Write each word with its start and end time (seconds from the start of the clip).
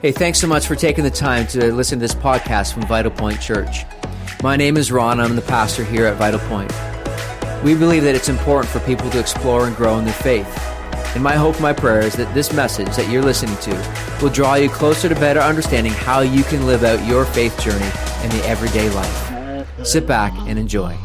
Hey, 0.00 0.12
thanks 0.12 0.38
so 0.38 0.46
much 0.46 0.66
for 0.66 0.74
taking 0.74 1.02
the 1.02 1.10
time 1.10 1.46
to 1.46 1.72
listen 1.72 1.98
to 1.98 2.02
this 2.02 2.14
podcast 2.14 2.74
from 2.74 2.82
Vital 2.82 3.10
Point 3.10 3.40
Church. 3.40 3.86
My 4.42 4.54
name 4.54 4.76
is 4.76 4.92
Ron. 4.92 5.18
I'm 5.20 5.34
the 5.34 5.40
pastor 5.40 5.82
here 5.82 6.04
at 6.04 6.18
Vital 6.18 6.40
Point. 6.40 6.70
We 7.62 7.74
believe 7.74 8.02
that 8.02 8.14
it's 8.14 8.28
important 8.28 8.70
for 8.70 8.80
people 8.80 9.08
to 9.10 9.18
explore 9.20 9.66
and 9.66 9.74
grow 9.74 9.98
in 9.98 10.04
their 10.04 10.12
faith. 10.12 10.46
And 11.14 11.22
my 11.22 11.36
hope, 11.36 11.58
my 11.58 11.72
prayer 11.72 12.00
is 12.00 12.14
that 12.16 12.34
this 12.34 12.52
message 12.52 12.94
that 12.96 13.08
you're 13.08 13.22
listening 13.22 13.56
to 13.58 14.18
will 14.20 14.30
draw 14.30 14.56
you 14.56 14.68
closer 14.68 15.08
to 15.08 15.14
better 15.14 15.40
understanding 15.40 15.92
how 15.92 16.20
you 16.20 16.42
can 16.42 16.66
live 16.66 16.84
out 16.84 17.06
your 17.06 17.24
faith 17.24 17.58
journey 17.60 17.86
in 18.24 18.30
the 18.36 18.44
everyday 18.46 18.90
life. 18.90 19.86
Sit 19.86 20.06
back 20.06 20.34
and 20.48 20.58
enjoy. 20.58 20.98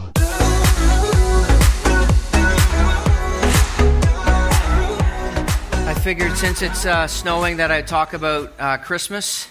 Figured 6.10 6.36
since 6.36 6.64
it's 6.64 6.88
uh, 6.88 7.06
snowing 7.06 7.58
that 7.58 7.70
I'd 7.70 7.86
talk 7.86 8.14
about 8.14 8.52
uh, 8.58 8.78
Christmas. 8.78 9.48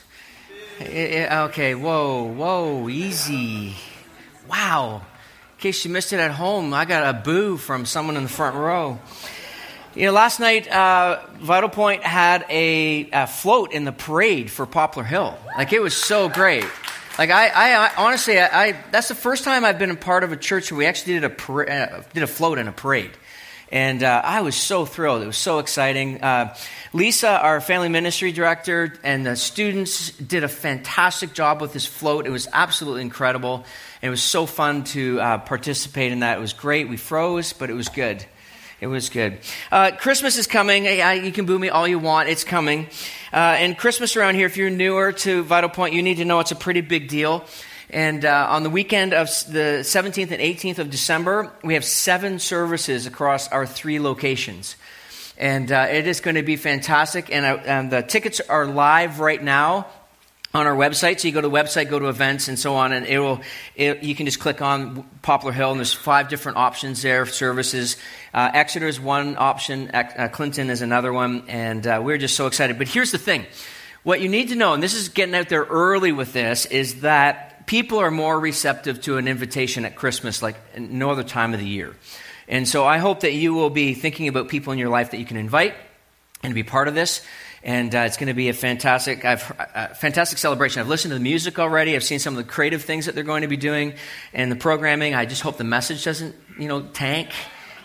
It, 0.80 0.86
it, 0.86 1.32
okay, 1.32 1.76
whoa, 1.76 2.24
whoa, 2.24 2.88
easy. 2.88 3.76
Wow. 4.50 4.96
In 4.96 5.60
case 5.60 5.84
you 5.84 5.92
missed 5.92 6.12
it 6.12 6.18
at 6.18 6.32
home, 6.32 6.74
I 6.74 6.84
got 6.84 7.14
a 7.14 7.16
boo 7.16 7.58
from 7.58 7.86
someone 7.86 8.16
in 8.16 8.24
the 8.24 8.28
front 8.28 8.56
row. 8.56 8.98
You 9.94 10.06
know, 10.06 10.12
last 10.12 10.40
night, 10.40 10.66
uh, 10.66 11.20
Vital 11.34 11.68
Point 11.68 12.02
had 12.02 12.44
a, 12.50 13.08
a, 13.12 13.28
float 13.28 13.70
in 13.70 13.84
the 13.84 13.92
parade 13.92 14.50
for 14.50 14.66
Poplar 14.66 15.04
Hill. 15.04 15.38
Like, 15.56 15.72
it 15.72 15.80
was 15.80 15.94
so 15.94 16.28
great. 16.28 16.66
Like, 17.20 17.30
I, 17.30 17.50
I, 17.50 17.86
I 17.86 17.90
honestly, 17.98 18.40
I, 18.40 18.64
I, 18.64 18.72
that's 18.90 19.06
the 19.06 19.14
first 19.14 19.44
time 19.44 19.64
I've 19.64 19.78
been 19.78 19.92
a 19.92 19.94
part 19.96 20.24
of 20.24 20.32
a 20.32 20.36
church 20.36 20.72
where 20.72 20.78
we 20.78 20.86
actually 20.86 21.12
did 21.12 21.24
a, 21.24 21.30
para- 21.30 21.70
uh, 21.70 22.02
did 22.14 22.24
a 22.24 22.26
float 22.26 22.58
in 22.58 22.66
a 22.66 22.72
parade. 22.72 23.12
And 23.70 24.02
uh, 24.02 24.22
I 24.24 24.40
was 24.40 24.54
so 24.54 24.86
thrilled. 24.86 25.22
It 25.22 25.26
was 25.26 25.36
so 25.36 25.58
exciting. 25.58 26.22
Uh, 26.22 26.56
Lisa, 26.94 27.28
our 27.28 27.60
family 27.60 27.90
ministry 27.90 28.32
director, 28.32 28.94
and 29.02 29.26
the 29.26 29.36
students 29.36 30.10
did 30.12 30.42
a 30.42 30.48
fantastic 30.48 31.34
job 31.34 31.60
with 31.60 31.74
this 31.74 31.84
float. 31.84 32.26
It 32.26 32.30
was 32.30 32.48
absolutely 32.52 33.02
incredible. 33.02 33.66
It 34.00 34.08
was 34.08 34.22
so 34.22 34.46
fun 34.46 34.84
to 34.84 35.20
uh, 35.20 35.38
participate 35.38 36.12
in 36.12 36.20
that. 36.20 36.38
It 36.38 36.40
was 36.40 36.54
great. 36.54 36.88
We 36.88 36.96
froze, 36.96 37.52
but 37.52 37.68
it 37.68 37.74
was 37.74 37.90
good. 37.90 38.24
It 38.80 38.86
was 38.86 39.10
good. 39.10 39.38
Uh, 39.72 39.90
Christmas 39.90 40.38
is 40.38 40.46
coming. 40.46 40.84
You 40.84 41.32
can 41.32 41.46
boo 41.46 41.58
me 41.58 41.68
all 41.68 41.86
you 41.88 41.98
want. 41.98 42.28
It's 42.28 42.44
coming. 42.44 42.86
Uh, 43.32 43.56
and 43.58 43.76
Christmas 43.76 44.16
around 44.16 44.36
here, 44.36 44.46
if 44.46 44.56
you're 44.56 44.70
newer 44.70 45.12
to 45.12 45.42
Vital 45.42 45.68
Point, 45.68 45.94
you 45.94 46.02
need 46.02 46.18
to 46.18 46.24
know 46.24 46.38
it's 46.38 46.52
a 46.52 46.56
pretty 46.56 46.80
big 46.80 47.08
deal. 47.08 47.44
And 47.90 48.24
uh, 48.24 48.48
on 48.50 48.64
the 48.64 48.70
weekend 48.70 49.14
of 49.14 49.28
the 49.50 49.80
17th 49.82 50.30
and 50.30 50.42
18th 50.42 50.78
of 50.78 50.90
December, 50.90 51.50
we 51.64 51.74
have 51.74 51.84
seven 51.84 52.38
services 52.38 53.06
across 53.06 53.48
our 53.48 53.66
three 53.66 53.98
locations. 53.98 54.76
And 55.38 55.72
uh, 55.72 55.86
it 55.90 56.06
is 56.06 56.20
going 56.20 56.36
to 56.36 56.42
be 56.42 56.56
fantastic. 56.56 57.32
And, 57.32 57.46
uh, 57.46 57.62
and 57.64 57.90
the 57.90 58.02
tickets 58.02 58.40
are 58.40 58.66
live 58.66 59.20
right 59.20 59.42
now 59.42 59.86
on 60.54 60.66
our 60.66 60.74
website. 60.74 61.20
So 61.20 61.28
you 61.28 61.34
go 61.34 61.40
to 61.40 61.48
the 61.48 61.54
website, 61.54 61.88
go 61.88 61.98
to 61.98 62.08
events, 62.08 62.48
and 62.48 62.58
so 62.58 62.74
on, 62.74 62.92
and 62.92 63.06
it 63.06 63.18
will. 63.18 63.40
It, 63.74 64.02
you 64.02 64.14
can 64.14 64.26
just 64.26 64.40
click 64.40 64.62
on 64.62 65.04
Poplar 65.22 65.52
Hill, 65.52 65.70
and 65.70 65.78
there's 65.78 65.92
five 65.92 66.28
different 66.28 66.58
options 66.58 67.02
there 67.02 67.26
services. 67.26 67.96
Uh, 68.32 68.50
Exeter 68.52 68.88
is 68.88 69.00
one 69.00 69.36
option, 69.38 69.90
uh, 69.90 70.28
Clinton 70.32 70.70
is 70.70 70.82
another 70.82 71.12
one, 71.12 71.44
and 71.48 71.86
uh, 71.86 72.00
we're 72.02 72.18
just 72.18 72.34
so 72.34 72.46
excited. 72.46 72.78
But 72.78 72.88
here's 72.88 73.12
the 73.12 73.18
thing: 73.18 73.46
what 74.04 74.20
you 74.20 74.28
need 74.28 74.48
to 74.48 74.56
know, 74.56 74.72
and 74.72 74.82
this 74.82 74.94
is 74.94 75.10
getting 75.10 75.34
out 75.34 75.48
there 75.48 75.64
early 75.64 76.12
with 76.12 76.32
this, 76.32 76.64
is 76.66 77.02
that 77.02 77.47
people 77.68 77.98
are 77.98 78.10
more 78.10 78.40
receptive 78.40 79.00
to 79.02 79.18
an 79.18 79.28
invitation 79.28 79.84
at 79.84 79.94
Christmas 79.94 80.42
like 80.42 80.56
no 80.78 81.10
other 81.10 81.22
time 81.22 81.52
of 81.52 81.60
the 81.60 81.68
year. 81.68 81.94
And 82.48 82.66
so 82.66 82.86
I 82.86 82.96
hope 82.96 83.20
that 83.20 83.34
you 83.34 83.52
will 83.52 83.68
be 83.68 83.92
thinking 83.92 84.26
about 84.26 84.48
people 84.48 84.72
in 84.72 84.78
your 84.78 84.88
life 84.88 85.10
that 85.10 85.18
you 85.18 85.26
can 85.26 85.36
invite 85.36 85.74
and 86.42 86.54
be 86.54 86.62
part 86.62 86.88
of 86.88 86.94
this. 86.94 87.22
And 87.62 87.94
uh, 87.94 87.98
it's 88.00 88.16
going 88.16 88.28
to 88.28 88.34
be 88.34 88.48
a 88.48 88.54
fantastic, 88.54 89.24
I've, 89.24 89.52
uh, 89.74 89.88
fantastic 89.88 90.38
celebration. 90.38 90.80
I've 90.80 90.88
listened 90.88 91.10
to 91.10 91.16
the 91.16 91.22
music 91.22 91.58
already. 91.58 91.94
I've 91.94 92.04
seen 92.04 92.20
some 92.20 92.38
of 92.38 92.44
the 92.44 92.50
creative 92.50 92.84
things 92.84 93.04
that 93.04 93.14
they're 93.14 93.22
going 93.22 93.42
to 93.42 93.48
be 93.48 93.58
doing 93.58 93.94
and 94.32 94.50
the 94.50 94.56
programming. 94.56 95.14
I 95.14 95.26
just 95.26 95.42
hope 95.42 95.58
the 95.58 95.64
message 95.64 96.04
doesn't, 96.04 96.34
you 96.58 96.68
know, 96.68 96.80
tank 96.82 97.28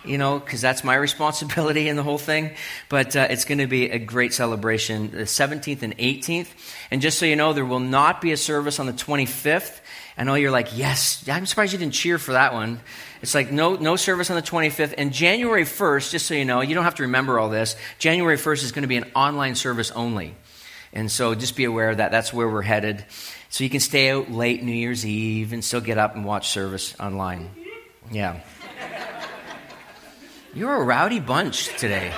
you 0.05 0.17
know, 0.17 0.39
because 0.39 0.61
that's 0.61 0.83
my 0.83 0.95
responsibility 1.09 1.87
in 1.89 1.95
the 1.95 2.03
whole 2.03 2.17
thing. 2.17 2.51
But 2.89 3.15
uh, 3.15 3.27
it's 3.29 3.45
going 3.45 3.59
to 3.59 3.67
be 3.67 3.89
a 3.89 3.99
great 3.99 4.33
celebration, 4.33 5.11
the 5.11 5.23
17th 5.23 5.81
and 5.81 5.97
18th. 5.97 6.47
And 6.91 7.01
just 7.01 7.19
so 7.19 7.25
you 7.25 7.35
know, 7.35 7.53
there 7.53 7.65
will 7.65 7.79
not 7.79 8.21
be 8.21 8.31
a 8.31 8.37
service 8.37 8.79
on 8.79 8.85
the 8.85 8.93
25th. 8.93 9.79
I 10.17 10.23
know 10.23 10.35
you're 10.35 10.51
like, 10.51 10.77
yes, 10.77 11.27
I'm 11.27 11.45
surprised 11.45 11.73
you 11.73 11.79
didn't 11.79 11.93
cheer 11.93 12.17
for 12.19 12.33
that 12.33 12.53
one. 12.53 12.79
It's 13.21 13.33
like 13.33 13.51
no, 13.51 13.75
no 13.75 13.95
service 13.95 14.29
on 14.29 14.35
the 14.35 14.41
25th. 14.41 14.93
And 14.97 15.11
January 15.11 15.63
1st, 15.63 16.11
just 16.11 16.27
so 16.27 16.33
you 16.33 16.45
know, 16.45 16.61
you 16.61 16.75
don't 16.75 16.83
have 16.83 16.95
to 16.95 17.03
remember 17.03 17.39
all 17.39 17.49
this, 17.49 17.75
January 17.97 18.37
1st 18.37 18.63
is 18.63 18.71
going 18.71 18.83
to 18.83 18.87
be 18.87 18.97
an 18.97 19.09
online 19.15 19.55
service 19.55 19.91
only. 19.91 20.35
And 20.93 21.11
so 21.11 21.33
just 21.33 21.55
be 21.55 21.63
aware 21.63 21.89
of 21.89 21.97
that. 21.97 22.11
That's 22.11 22.31
where 22.31 22.47
we're 22.47 22.61
headed. 22.61 23.03
So 23.49 23.63
you 23.63 23.69
can 23.69 23.79
stay 23.79 24.11
out 24.11 24.31
late 24.31 24.63
New 24.63 24.73
Year's 24.73 25.05
Eve 25.05 25.53
and 25.53 25.63
still 25.63 25.81
get 25.81 25.97
up 25.97 26.15
and 26.15 26.25
watch 26.25 26.49
service 26.49 26.95
online. 26.99 27.49
Yeah. 28.11 28.39
You're 30.55 30.75
a 30.75 30.83
rowdy 30.83 31.19
bunch 31.19 31.75
today. 31.79 32.13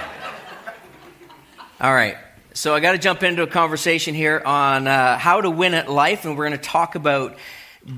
All 1.79 1.93
right. 1.93 2.17
So 2.53 2.75
I 2.75 2.81
got 2.81 2.91
to 2.91 2.97
jump 2.97 3.23
into 3.23 3.43
a 3.43 3.47
conversation 3.47 4.13
here 4.13 4.41
on 4.45 4.89
uh, 4.89 5.17
how 5.17 5.39
to 5.39 5.49
win 5.49 5.73
at 5.73 5.89
life, 5.89 6.25
and 6.25 6.37
we're 6.37 6.49
going 6.49 6.59
to 6.59 6.69
talk 6.69 6.95
about 6.95 7.37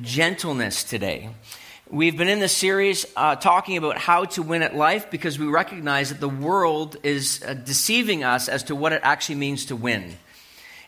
gentleness 0.02 0.84
today. 0.84 1.32
We've 1.90 2.16
been 2.16 2.28
in 2.28 2.40
this 2.40 2.56
series 2.56 3.08
uh, 3.16 3.36
talking 3.38 3.78
about 3.78 3.98
how 3.98 4.26
to 4.26 4.44
win 4.44 4.62
at 4.62 4.76
life 4.76 5.10
because 5.10 5.40
we 5.40 5.48
recognize 5.48 6.10
that 6.10 6.20
the 6.20 6.30
world 6.30 6.98
is 7.02 7.44
uh, 7.44 7.56
deceiving 7.56 8.24
us 8.24 8.48
as 8.48 8.62
to 8.66 8.76
what 8.76 8.94
it 8.94 9.02
actually 9.02 9.36
means 9.36 9.66
to 9.66 9.76
win. 9.76 10.18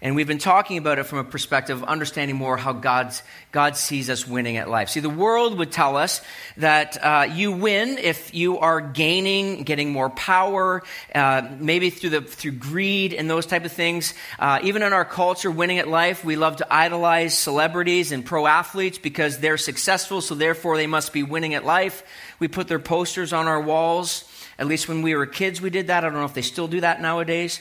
And 0.01 0.15
we've 0.15 0.27
been 0.27 0.37
talking 0.37 0.77
about 0.77 0.97
it 0.97 1.03
from 1.03 1.19
a 1.19 1.25
perspective 1.25 1.77
of 1.77 1.83
understanding 1.83 2.37
more 2.37 2.55
how 2.55 2.71
God's, 2.71 3.21
God 3.51 3.75
sees 3.75 4.09
us 4.09 4.25
winning 4.25 4.55
at 4.55 4.69
life. 4.69 4.87
See, 4.87 5.01
the 5.01 5.09
world 5.09 5.57
would 5.57 5.73
tell 5.73 5.97
us 5.97 6.21
that 6.55 7.03
uh, 7.03 7.27
you 7.33 7.51
win 7.51 7.97
if 7.97 8.33
you 8.33 8.59
are 8.59 8.79
gaining, 8.79 9.63
getting 9.63 9.91
more 9.91 10.09
power, 10.09 10.83
uh, 11.13 11.49
maybe 11.59 11.89
through, 11.89 12.11
the, 12.11 12.21
through 12.21 12.53
greed 12.53 13.13
and 13.13 13.29
those 13.29 13.45
type 13.45 13.65
of 13.65 13.73
things. 13.73 14.13
Uh, 14.39 14.59
even 14.63 14.83
in 14.83 14.93
our 14.93 15.03
culture, 15.03 15.51
winning 15.51 15.79
at 15.79 15.89
life, 15.89 16.23
we 16.23 16.37
love 16.37 16.55
to 16.57 16.73
idolize 16.73 17.37
celebrities 17.37 18.13
and 18.13 18.25
pro 18.25 18.47
athletes 18.47 18.97
because 18.97 19.39
they're 19.39 19.57
successful, 19.57 20.21
so 20.21 20.33
therefore 20.33 20.77
they 20.77 20.87
must 20.87 21.11
be 21.11 21.23
winning 21.23 21.55
at 21.55 21.65
life. 21.65 22.03
We 22.39 22.47
put 22.47 22.69
their 22.69 22.79
posters 22.79 23.33
on 23.33 23.47
our 23.47 23.59
walls. 23.59 24.23
At 24.57 24.67
least 24.67 24.87
when 24.87 25.01
we 25.01 25.13
were 25.13 25.25
kids, 25.25 25.61
we 25.61 25.69
did 25.69 25.87
that. 25.87 26.05
I 26.05 26.09
don't 26.09 26.19
know 26.19 26.25
if 26.25 26.33
they 26.33 26.41
still 26.41 26.69
do 26.69 26.79
that 26.81 27.01
nowadays 27.01 27.59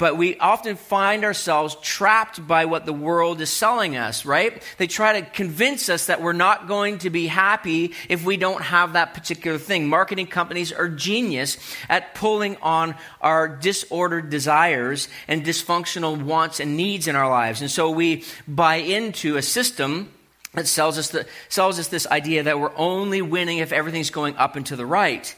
but 0.00 0.16
we 0.16 0.38
often 0.38 0.76
find 0.76 1.24
ourselves 1.24 1.76
trapped 1.82 2.46
by 2.46 2.64
what 2.64 2.86
the 2.86 2.92
world 2.92 3.42
is 3.42 3.50
selling 3.50 3.98
us, 3.98 4.24
right? 4.24 4.62
They 4.78 4.86
try 4.86 5.20
to 5.20 5.26
convince 5.26 5.90
us 5.90 6.06
that 6.06 6.22
we're 6.22 6.32
not 6.32 6.66
going 6.66 6.98
to 7.00 7.10
be 7.10 7.26
happy 7.26 7.92
if 8.08 8.24
we 8.24 8.38
don't 8.38 8.62
have 8.62 8.94
that 8.94 9.12
particular 9.12 9.58
thing. 9.58 9.88
Marketing 9.88 10.26
companies 10.26 10.72
are 10.72 10.88
genius 10.88 11.58
at 11.90 12.14
pulling 12.14 12.56
on 12.62 12.94
our 13.20 13.46
disordered 13.46 14.30
desires 14.30 15.08
and 15.28 15.44
dysfunctional 15.44 16.22
wants 16.22 16.60
and 16.60 16.78
needs 16.78 17.06
in 17.06 17.14
our 17.14 17.28
lives. 17.28 17.60
And 17.60 17.70
so 17.70 17.90
we 17.90 18.24
buy 18.48 18.76
into 18.76 19.36
a 19.36 19.42
system 19.42 20.10
that 20.54 20.66
sells 20.66 20.96
us, 20.96 21.10
the, 21.10 21.26
sells 21.50 21.78
us 21.78 21.88
this 21.88 22.06
idea 22.06 22.44
that 22.44 22.58
we're 22.58 22.74
only 22.74 23.20
winning 23.20 23.58
if 23.58 23.70
everything's 23.70 24.08
going 24.08 24.34
up 24.36 24.56
and 24.56 24.64
to 24.64 24.76
the 24.76 24.86
right. 24.86 25.36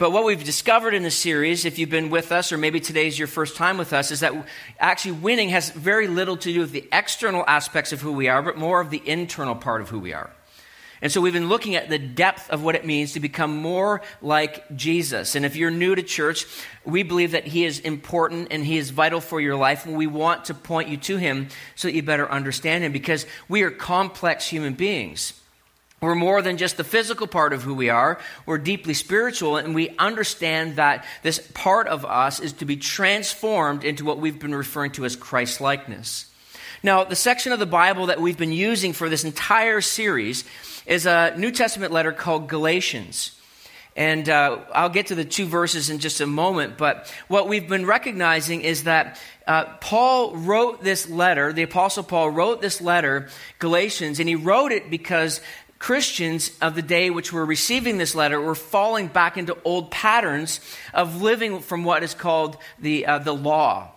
But 0.00 0.12
what 0.12 0.24
we've 0.24 0.42
discovered 0.42 0.94
in 0.94 1.02
this 1.02 1.14
series, 1.14 1.66
if 1.66 1.78
you've 1.78 1.90
been 1.90 2.08
with 2.08 2.32
us, 2.32 2.52
or 2.52 2.56
maybe 2.56 2.80
today's 2.80 3.18
your 3.18 3.28
first 3.28 3.54
time 3.54 3.76
with 3.76 3.92
us, 3.92 4.10
is 4.10 4.20
that 4.20 4.32
actually 4.78 5.12
winning 5.12 5.50
has 5.50 5.68
very 5.68 6.08
little 6.08 6.38
to 6.38 6.52
do 6.54 6.60
with 6.60 6.72
the 6.72 6.88
external 6.90 7.44
aspects 7.46 7.92
of 7.92 8.00
who 8.00 8.12
we 8.12 8.26
are, 8.26 8.40
but 8.40 8.56
more 8.56 8.80
of 8.80 8.88
the 8.88 9.02
internal 9.04 9.54
part 9.54 9.82
of 9.82 9.90
who 9.90 9.98
we 9.98 10.14
are. 10.14 10.30
And 11.02 11.12
so 11.12 11.20
we've 11.20 11.34
been 11.34 11.50
looking 11.50 11.76
at 11.76 11.90
the 11.90 11.98
depth 11.98 12.48
of 12.48 12.64
what 12.64 12.76
it 12.76 12.86
means 12.86 13.12
to 13.12 13.20
become 13.20 13.54
more 13.58 14.00
like 14.22 14.74
Jesus. 14.74 15.34
And 15.34 15.44
if 15.44 15.54
you're 15.54 15.70
new 15.70 15.94
to 15.94 16.02
church, 16.02 16.46
we 16.86 17.02
believe 17.02 17.32
that 17.32 17.46
He 17.46 17.66
is 17.66 17.78
important 17.78 18.48
and 18.50 18.64
He 18.64 18.78
is 18.78 18.88
vital 18.88 19.20
for 19.20 19.38
your 19.38 19.56
life. 19.56 19.84
And 19.84 19.96
we 19.96 20.06
want 20.06 20.46
to 20.46 20.54
point 20.54 20.88
you 20.88 20.96
to 20.96 21.18
Him 21.18 21.48
so 21.74 21.88
that 21.88 21.94
you 21.94 22.02
better 22.02 22.30
understand 22.30 22.84
Him 22.84 22.92
because 22.92 23.26
we 23.50 23.64
are 23.64 23.70
complex 23.70 24.46
human 24.46 24.72
beings. 24.72 25.39
We're 26.00 26.14
more 26.14 26.40
than 26.40 26.56
just 26.56 26.78
the 26.78 26.84
physical 26.84 27.26
part 27.26 27.52
of 27.52 27.62
who 27.62 27.74
we 27.74 27.90
are. 27.90 28.18
We're 28.46 28.58
deeply 28.58 28.94
spiritual, 28.94 29.58
and 29.58 29.74
we 29.74 29.90
understand 29.98 30.76
that 30.76 31.04
this 31.22 31.38
part 31.52 31.88
of 31.88 32.06
us 32.06 32.40
is 32.40 32.54
to 32.54 32.64
be 32.64 32.76
transformed 32.76 33.84
into 33.84 34.06
what 34.06 34.18
we've 34.18 34.38
been 34.38 34.54
referring 34.54 34.92
to 34.92 35.04
as 35.04 35.14
Christ 35.14 35.60
likeness. 35.60 36.26
Now, 36.82 37.04
the 37.04 37.16
section 37.16 37.52
of 37.52 37.58
the 37.58 37.66
Bible 37.66 38.06
that 38.06 38.18
we've 38.18 38.38
been 38.38 38.52
using 38.52 38.94
for 38.94 39.10
this 39.10 39.24
entire 39.24 39.82
series 39.82 40.44
is 40.86 41.04
a 41.04 41.34
New 41.36 41.50
Testament 41.50 41.92
letter 41.92 42.12
called 42.12 42.48
Galatians. 42.48 43.32
And 43.96 44.28
uh, 44.28 44.60
I'll 44.72 44.88
get 44.88 45.08
to 45.08 45.14
the 45.14 45.24
two 45.24 45.46
verses 45.46 45.90
in 45.90 45.98
just 45.98 46.20
a 46.20 46.26
moment, 46.26 46.78
but 46.78 47.12
what 47.28 47.48
we've 47.48 47.68
been 47.68 47.84
recognizing 47.84 48.62
is 48.62 48.84
that 48.84 49.20
uh, 49.46 49.64
Paul 49.80 50.36
wrote 50.36 50.82
this 50.82 51.08
letter, 51.10 51.52
the 51.52 51.64
Apostle 51.64 52.04
Paul 52.04 52.30
wrote 52.30 52.62
this 52.62 52.80
letter, 52.80 53.28
Galatians, 53.58 54.20
and 54.20 54.28
he 54.28 54.36
wrote 54.36 54.70
it 54.70 54.90
because 54.90 55.40
Christians 55.80 56.52
of 56.60 56.74
the 56.74 56.82
day 56.82 57.08
which 57.08 57.32
were 57.32 57.44
receiving 57.44 57.96
this 57.96 58.14
letter 58.14 58.38
were 58.38 58.54
falling 58.54 59.08
back 59.08 59.38
into 59.38 59.56
old 59.64 59.90
patterns 59.90 60.60
of 60.92 61.22
living 61.22 61.60
from 61.60 61.84
what 61.84 62.02
is 62.02 62.14
called 62.14 62.58
the, 62.78 63.06
uh, 63.06 63.18
the 63.18 63.32
law. 63.32 63.90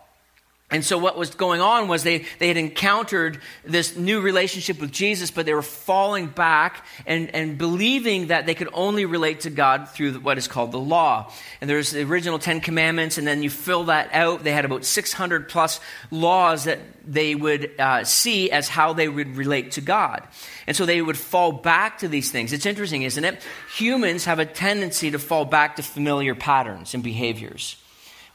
And 0.74 0.84
so 0.84 0.98
what 0.98 1.16
was 1.16 1.30
going 1.30 1.62
on 1.62 1.88
was 1.88 2.02
they, 2.02 2.26
they 2.40 2.48
had 2.48 2.58
encountered 2.58 3.40
this 3.64 3.96
new 3.96 4.22
relationship 4.22 4.82
with 4.82 4.92
Jesus, 4.92 5.30
but 5.30 5.46
they 5.46 5.54
were 5.54 5.62
falling 5.62 6.26
back 6.26 6.84
and, 7.06 7.34
and 7.36 7.60
believing 7.60 8.28
that 8.28 8.48
they 8.48 8.56
could 8.56 8.70
only 8.74 9.06
relate 9.06 9.42
to 9.42 9.52
God 9.52 9.88
through 9.90 10.14
what 10.16 10.40
is 10.40 10.48
called 10.48 10.72
the 10.72 10.80
law. 10.80 11.32
And 11.62 11.70
there's 11.70 11.92
the 11.92 12.02
original 12.02 12.40
Ten 12.40 12.60
Commandments, 12.60 13.20
and 13.20 13.28
then 13.28 13.44
you 13.44 13.52
fill 13.52 13.84
that 13.84 14.10
out. 14.14 14.44
They 14.44 14.52
had 14.52 14.66
about 14.66 14.84
600 14.84 15.48
plus 15.48 15.80
laws 16.10 16.64
that 16.64 16.80
they 17.06 17.36
would 17.36 17.80
uh, 17.80 18.04
see 18.04 18.50
as 18.50 18.68
how 18.68 18.94
they 18.94 19.08
would 19.08 19.38
relate 19.38 19.74
to 19.74 19.82
God. 19.82 20.28
And 20.66 20.76
so 20.76 20.88
they 20.88 21.04
would 21.04 21.18
fall 21.18 21.52
back 21.52 22.00
to 22.00 22.08
these 22.08 22.32
things. 22.32 22.52
It's 22.52 22.66
interesting, 22.66 23.04
isn't 23.04 23.24
it? 23.24 23.46
Humans 23.76 24.26
have 24.26 24.40
a 24.40 24.46
tendency 24.46 25.12
to 25.12 25.20
fall 25.20 25.46
back 25.46 25.76
to 25.76 25.84
familiar 25.84 26.34
patterns 26.34 26.96
and 26.96 27.04
behaviors. 27.04 27.76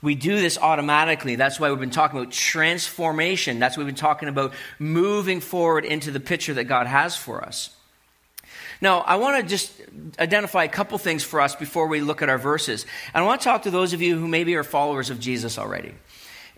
We 0.00 0.15
do 0.15 0.41
this 0.41 0.59
automatically. 0.59 1.35
That's 1.35 1.59
why 1.59 1.71
we've 1.71 1.81
been 1.81 1.91
talking 1.91 2.21
about 2.21 2.33
transformation. 2.33 3.59
That's 3.59 3.77
why 3.77 3.83
we've 3.83 3.95
been 3.95 4.00
talking 4.00 4.29
about 4.29 4.53
moving 4.79 5.41
forward 5.41 5.85
into 5.85 6.11
the 6.11 6.21
picture 6.21 6.55
that 6.55 6.65
God 6.65 6.87
has 6.87 7.17
for 7.17 7.45
us. 7.45 7.71
Now, 8.81 9.00
I 9.00 9.17
want 9.17 9.43
to 9.43 9.49
just 9.49 9.73
identify 10.21 10.62
a 10.62 10.69
couple 10.69 10.99
things 10.99 11.25
for 11.25 11.41
us 11.41 11.56
before 11.56 11.89
we 11.89 12.00
look 12.00 12.23
at 12.23 12.29
our 12.29 12.39
verses. 12.39 12.87
And 13.12 13.25
I 13.25 13.27
want 13.27 13.41
to 13.41 13.45
talk 13.45 13.62
to 13.62 13.73
those 13.73 13.93
of 13.93 14.00
you 14.00 14.17
who 14.17 14.29
maybe 14.29 14.55
are 14.55 14.62
followers 14.62 15.11
of 15.11 15.19
Jesus 15.19 15.59
already. 15.59 15.95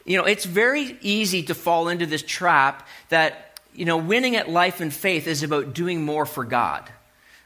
You 0.05 0.19
know, 0.19 0.25
it's 0.25 0.45
very 0.45 0.99
easy 1.01 1.45
to 1.45 1.55
fall 1.55 1.89
into 1.89 2.05
this 2.05 2.23
trap 2.23 2.87
that, 3.09 3.59
you 3.75 3.87
know, 3.87 3.97
winning 3.97 4.37
at 4.37 4.51
life 4.51 4.83
and 4.83 4.93
faith 4.93 5.27
is 5.27 5.43
about 5.43 5.73
doing 5.73 6.05
more 6.05 6.27
for 6.27 6.45
God. 6.45 6.91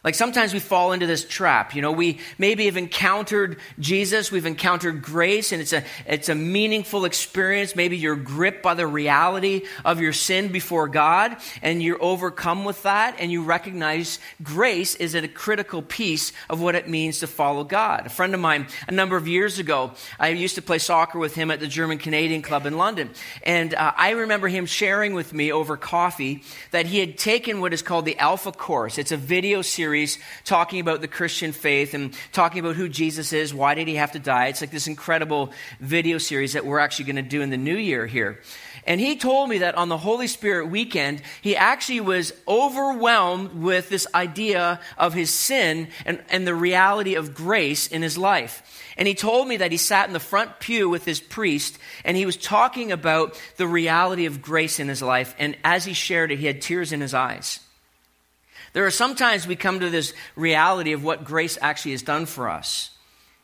Like 0.04 0.14
sometimes 0.14 0.52
we 0.52 0.60
fall 0.60 0.92
into 0.92 1.06
this 1.06 1.24
trap. 1.24 1.74
You 1.74 1.80
know, 1.80 1.90
we 1.90 2.18
maybe 2.36 2.66
have 2.66 2.76
encountered 2.76 3.58
Jesus, 3.78 4.30
we've 4.30 4.44
encountered 4.44 5.00
grace, 5.00 5.50
and 5.50 5.62
it's 5.62 5.72
a, 5.72 5.82
it's 6.06 6.28
a 6.28 6.34
meaningful 6.34 7.06
experience. 7.06 7.74
Maybe 7.74 7.96
you're 7.96 8.14
gripped 8.14 8.62
by 8.62 8.74
the 8.74 8.86
reality 8.86 9.62
of 9.82 10.00
your 10.02 10.12
sin 10.12 10.52
before 10.52 10.88
God, 10.88 11.38
and 11.62 11.82
you're 11.82 12.02
overcome 12.02 12.66
with 12.66 12.82
that, 12.82 13.16
and 13.18 13.32
you 13.32 13.44
recognize 13.44 14.18
grace 14.42 14.94
is 14.94 15.14
a 15.14 15.26
critical 15.26 15.80
piece 15.80 16.32
of 16.50 16.60
what 16.60 16.74
it 16.74 16.86
means 16.86 17.20
to 17.20 17.26
follow 17.26 17.64
God. 17.64 18.04
A 18.04 18.10
friend 18.10 18.34
of 18.34 18.40
mine, 18.40 18.66
a 18.86 18.92
number 18.92 19.16
of 19.16 19.26
years 19.26 19.58
ago, 19.58 19.92
I 20.20 20.28
used 20.28 20.56
to 20.56 20.62
play 20.62 20.78
soccer 20.78 21.18
with 21.18 21.34
him 21.34 21.50
at 21.50 21.60
the 21.60 21.66
German 21.66 21.96
Canadian 21.96 22.42
Club 22.42 22.66
in 22.66 22.76
London. 22.76 23.08
And 23.42 23.72
uh, 23.72 23.94
I 23.96 24.10
remember 24.10 24.48
him 24.48 24.66
sharing 24.66 25.14
with 25.14 25.32
me 25.32 25.50
over 25.50 25.78
coffee 25.78 26.42
that 26.72 26.84
he 26.84 26.98
had 26.98 27.16
taken 27.16 27.62
what 27.62 27.72
is 27.72 27.80
called 27.80 28.04
the 28.04 28.18
Alpha 28.18 28.52
Course. 28.52 28.98
It's 28.98 29.10
a 29.10 29.16
video 29.16 29.62
series 29.62 29.93
talking 30.44 30.80
about 30.80 31.00
the 31.00 31.08
Christian 31.08 31.52
faith 31.52 31.94
and 31.94 32.14
talking 32.32 32.60
about 32.60 32.76
who 32.76 32.88
Jesus 32.88 33.32
is, 33.32 33.54
why 33.54 33.74
did 33.74 33.88
he 33.88 33.94
have 33.94 34.12
to 34.12 34.18
die. 34.18 34.48
It's 34.48 34.60
like 34.60 34.70
this 34.70 34.86
incredible 34.86 35.52
video 35.80 36.18
series 36.18 36.54
that 36.54 36.66
we're 36.66 36.78
actually 36.78 37.06
going 37.06 37.16
to 37.16 37.22
do 37.22 37.42
in 37.42 37.50
the 37.50 37.56
new 37.56 37.76
year 37.76 38.06
here. 38.06 38.40
And 38.86 39.00
he 39.00 39.16
told 39.16 39.48
me 39.48 39.58
that 39.58 39.76
on 39.76 39.88
the 39.88 39.96
Holy 39.96 40.26
Spirit 40.26 40.68
weekend, 40.68 41.22
he 41.40 41.56
actually 41.56 42.00
was 42.00 42.32
overwhelmed 42.46 43.54
with 43.54 43.88
this 43.88 44.06
idea 44.14 44.80
of 44.98 45.14
his 45.14 45.30
sin 45.30 45.88
and, 46.04 46.22
and 46.28 46.46
the 46.46 46.54
reality 46.54 47.14
of 47.14 47.34
grace 47.34 47.86
in 47.86 48.02
his 48.02 48.18
life. 48.18 48.62
And 48.96 49.08
he 49.08 49.14
told 49.14 49.48
me 49.48 49.56
that 49.58 49.72
he 49.72 49.78
sat 49.78 50.06
in 50.06 50.12
the 50.12 50.20
front 50.20 50.60
pew 50.60 50.88
with 50.88 51.04
his 51.04 51.20
priest 51.20 51.78
and 52.04 52.16
he 52.16 52.26
was 52.26 52.36
talking 52.36 52.92
about 52.92 53.40
the 53.56 53.66
reality 53.66 54.26
of 54.26 54.42
grace 54.42 54.78
in 54.78 54.88
his 54.88 55.02
life. 55.02 55.34
And 55.38 55.56
as 55.64 55.84
he 55.84 55.94
shared 55.94 56.30
it, 56.30 56.38
he 56.38 56.46
had 56.46 56.60
tears 56.60 56.92
in 56.92 57.00
his 57.00 57.14
eyes. 57.14 57.60
There 58.74 58.84
are 58.84 58.90
sometimes 58.90 59.46
we 59.46 59.56
come 59.56 59.80
to 59.80 59.88
this 59.88 60.12
reality 60.36 60.92
of 60.92 61.02
what 61.02 61.24
grace 61.24 61.56
actually 61.60 61.92
has 61.92 62.02
done 62.02 62.26
for 62.26 62.50
us. 62.50 62.90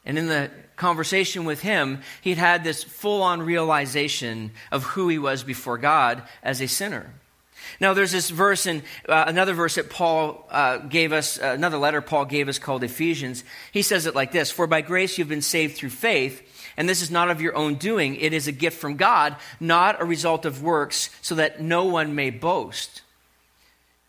And 0.05 0.19
in 0.19 0.27
the 0.27 0.51
conversation 0.77 1.45
with 1.45 1.61
him, 1.61 2.01
he'd 2.21 2.37
had 2.37 2.65
this 2.65 2.83
full 2.83 3.23
on 3.23 3.43
realization 3.43 4.51
of 4.73 4.83
who 4.83 5.09
he 5.09 5.19
was 5.19 5.45
before 5.45 5.79
God 5.79 6.23
as 6.43 6.61
a 6.61 6.67
sinner. 6.67 7.15
Now, 7.79 7.95
there's 7.95 8.11
this 8.11 8.31
verse 8.31 8.67
and 8.67 8.83
uh, 9.09 9.25
another 9.29 9.53
verse 9.53 9.77
that 9.77 9.89
Paul 9.91 10.49
uh, 10.51 10.79
gave 10.79 11.13
us, 11.13 11.39
uh, 11.39 11.53
another 11.55 11.79
letter 11.79 12.01
Paul 12.01 12.25
gave 12.25 12.49
us 12.49 12.59
called 12.59 12.83
Ephesians. 12.83 13.45
He 13.71 13.83
says 13.83 14.07
it 14.07 14.17
like 14.17 14.33
this 14.33 14.51
For 14.51 14.67
by 14.67 14.81
grace 14.81 15.17
you've 15.17 15.29
been 15.29 15.43
saved 15.43 15.77
through 15.77 15.91
faith, 15.91 16.43
and 16.77 16.89
this 16.89 17.03
is 17.03 17.11
not 17.11 17.31
of 17.31 17.41
your 17.41 17.55
own 17.55 17.77
doing. 17.77 18.17
It 18.17 18.33
is 18.33 18.49
a 18.49 18.53
gift 18.53 18.81
from 18.81 18.97
God, 18.97 19.37
not 19.61 20.01
a 20.01 20.07
result 20.07 20.45
of 20.45 20.63
works, 20.63 21.11
so 21.21 21.37
that 21.37 21.61
no 21.61 21.85
one 21.85 22.17
may 22.17 22.31
boast 22.31 23.03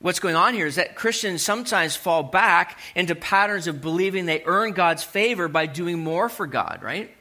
what's 0.01 0.19
going 0.19 0.35
on 0.35 0.53
here 0.53 0.65
is 0.65 0.75
that 0.75 0.95
Christians 0.95 1.41
sometimes 1.41 1.95
fall 1.95 2.23
back 2.23 2.79
into 2.95 3.15
patterns 3.15 3.67
of 3.67 3.81
believing 3.81 4.25
they 4.25 4.43
earn 4.45 4.71
God's 4.73 5.03
favor 5.03 5.47
by 5.47 5.67
doing 5.67 5.99
more 5.99 6.27
for 6.27 6.47
God, 6.47 6.79
right? 6.81 7.11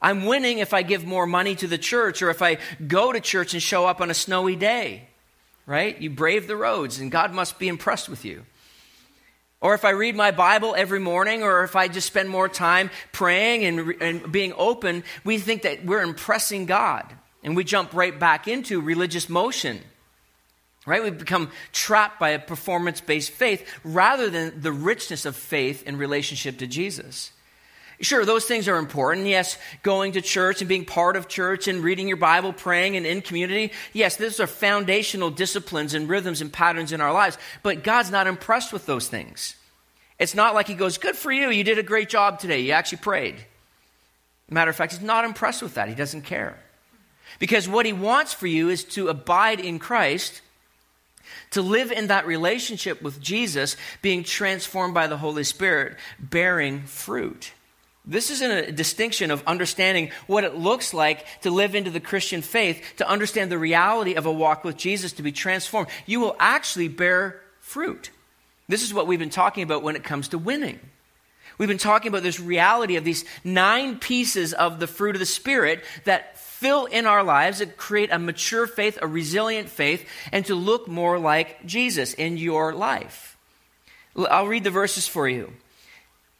I'm 0.00 0.26
winning 0.26 0.58
if 0.58 0.74
I 0.74 0.82
give 0.82 1.04
more 1.04 1.26
money 1.26 1.54
to 1.56 1.66
the 1.66 1.78
church 1.78 2.22
or 2.22 2.30
if 2.30 2.42
I 2.42 2.58
go 2.86 3.12
to 3.12 3.20
church 3.20 3.54
and 3.54 3.62
show 3.62 3.86
up 3.86 4.00
on 4.00 4.10
a 4.10 4.14
snowy 4.14 4.56
day, 4.56 5.08
right? 5.64 5.98
You 6.00 6.10
brave 6.10 6.46
the 6.46 6.56
roads 6.56 6.98
and 6.98 7.10
God 7.10 7.32
must 7.32 7.58
be 7.58 7.68
impressed 7.68 8.08
with 8.08 8.24
you. 8.24 8.44
Or 9.60 9.74
if 9.74 9.84
I 9.84 9.90
read 9.90 10.16
my 10.16 10.32
Bible 10.32 10.74
every 10.76 10.98
morning, 10.98 11.44
or 11.44 11.62
if 11.62 11.76
I 11.76 11.86
just 11.86 12.08
spend 12.08 12.28
more 12.28 12.48
time 12.48 12.90
praying 13.12 13.64
and, 13.64 14.02
and 14.02 14.32
being 14.32 14.52
open, 14.56 15.04
we 15.22 15.38
think 15.38 15.62
that 15.62 15.84
we're 15.84 16.02
impressing 16.02 16.66
God. 16.66 17.06
And 17.44 17.54
we 17.54 17.62
jump 17.62 17.94
right 17.94 18.18
back 18.18 18.48
into 18.48 18.80
religious 18.80 19.28
motion. 19.28 19.80
Right? 20.84 21.02
We 21.02 21.10
become 21.10 21.50
trapped 21.72 22.18
by 22.18 22.30
a 22.30 22.38
performance 22.40 23.00
based 23.00 23.30
faith 23.30 23.68
rather 23.84 24.28
than 24.28 24.60
the 24.60 24.72
richness 24.72 25.24
of 25.24 25.36
faith 25.36 25.86
in 25.86 25.96
relationship 25.96 26.58
to 26.58 26.66
Jesus. 26.66 27.32
Sure, 28.00 28.24
those 28.24 28.46
things 28.46 28.66
are 28.66 28.78
important. 28.78 29.28
Yes, 29.28 29.56
going 29.84 30.12
to 30.12 30.20
church 30.20 30.60
and 30.60 30.68
being 30.68 30.84
part 30.84 31.14
of 31.14 31.28
church 31.28 31.68
and 31.68 31.84
reading 31.84 32.08
your 32.08 32.16
Bible, 32.16 32.52
praying 32.52 32.96
and 32.96 33.06
in 33.06 33.22
community. 33.22 33.70
Yes, 33.92 34.16
those 34.16 34.40
are 34.40 34.48
foundational 34.48 35.30
disciplines 35.30 35.94
and 35.94 36.08
rhythms 36.08 36.40
and 36.40 36.52
patterns 36.52 36.90
in 36.90 37.00
our 37.00 37.12
lives. 37.12 37.38
But 37.62 37.84
God's 37.84 38.10
not 38.10 38.26
impressed 38.26 38.72
with 38.72 38.86
those 38.86 39.06
things. 39.06 39.54
It's 40.18 40.34
not 40.34 40.52
like 40.52 40.66
He 40.66 40.74
goes, 40.74 40.98
Good 40.98 41.14
for 41.14 41.30
you. 41.30 41.50
You 41.50 41.62
did 41.62 41.78
a 41.78 41.84
great 41.84 42.08
job 42.08 42.40
today. 42.40 42.60
You 42.60 42.72
actually 42.72 42.98
prayed. 42.98 43.36
Matter 44.50 44.70
of 44.70 44.76
fact, 44.76 44.92
He's 44.92 45.00
not 45.00 45.24
impressed 45.24 45.62
with 45.62 45.74
that. 45.74 45.88
He 45.88 45.94
doesn't 45.94 46.22
care. 46.22 46.58
Because 47.38 47.68
what 47.68 47.86
He 47.86 47.92
wants 47.92 48.32
for 48.34 48.48
you 48.48 48.68
is 48.68 48.82
to 48.84 49.08
abide 49.08 49.60
in 49.60 49.78
Christ 49.78 50.40
to 51.50 51.62
live 51.62 51.92
in 51.92 52.08
that 52.08 52.26
relationship 52.26 53.02
with 53.02 53.20
Jesus, 53.20 53.76
being 54.00 54.24
transformed 54.24 54.94
by 54.94 55.06
the 55.06 55.16
Holy 55.16 55.44
Spirit, 55.44 55.96
bearing 56.18 56.82
fruit. 56.82 57.52
This 58.04 58.30
is 58.30 58.40
a 58.40 58.72
distinction 58.72 59.30
of 59.30 59.44
understanding 59.46 60.10
what 60.26 60.42
it 60.42 60.56
looks 60.56 60.92
like 60.92 61.24
to 61.42 61.50
live 61.50 61.76
into 61.76 61.90
the 61.90 62.00
Christian 62.00 62.42
faith, 62.42 62.94
to 62.96 63.08
understand 63.08 63.50
the 63.50 63.58
reality 63.58 64.14
of 64.14 64.26
a 64.26 64.32
walk 64.32 64.64
with 64.64 64.76
Jesus, 64.76 65.12
to 65.14 65.22
be 65.22 65.30
transformed. 65.30 65.88
You 66.04 66.18
will 66.18 66.34
actually 66.40 66.88
bear 66.88 67.40
fruit. 67.60 68.10
This 68.68 68.82
is 68.82 68.92
what 68.92 69.06
we've 69.06 69.20
been 69.20 69.30
talking 69.30 69.62
about 69.62 69.84
when 69.84 69.94
it 69.94 70.02
comes 70.02 70.28
to 70.28 70.38
winning. 70.38 70.80
We've 71.58 71.68
been 71.68 71.78
talking 71.78 72.08
about 72.08 72.24
this 72.24 72.40
reality 72.40 72.96
of 72.96 73.04
these 73.04 73.24
nine 73.44 73.98
pieces 73.98 74.52
of 74.52 74.80
the 74.80 74.86
fruit 74.88 75.14
of 75.14 75.20
the 75.20 75.26
Spirit 75.26 75.84
that 76.04 76.38
fill 76.62 76.86
in 76.86 77.06
our 77.06 77.24
lives 77.24 77.58
that 77.58 77.76
create 77.76 78.12
a 78.12 78.20
mature 78.20 78.68
faith, 78.68 78.96
a 79.02 79.06
resilient 79.06 79.68
faith, 79.68 80.08
and 80.30 80.46
to 80.46 80.54
look 80.54 80.86
more 80.86 81.18
like 81.18 81.66
Jesus 81.66 82.14
in 82.14 82.36
your 82.36 82.72
life. 82.72 83.36
I'll 84.16 84.46
read 84.46 84.62
the 84.62 84.70
verses 84.70 85.08
for 85.08 85.28
you. 85.28 85.52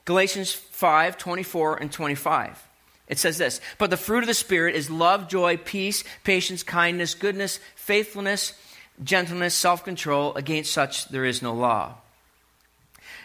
Galatians 0.04 0.52
5 0.52 1.18
24 1.18 1.76
and 1.76 1.90
25. 1.90 2.68
It 3.08 3.18
says 3.18 3.36
this 3.36 3.60
But 3.78 3.90
the 3.90 3.96
fruit 3.96 4.22
of 4.22 4.28
the 4.28 4.34
Spirit 4.34 4.76
is 4.76 4.90
love, 4.90 5.28
joy, 5.28 5.56
peace, 5.56 6.04
patience, 6.22 6.62
kindness, 6.62 7.14
goodness, 7.14 7.58
faithfulness, 7.74 8.54
gentleness, 9.02 9.54
self 9.54 9.84
control. 9.84 10.34
Against 10.34 10.72
such 10.72 11.08
there 11.08 11.24
is 11.24 11.42
no 11.42 11.52
law. 11.52 11.94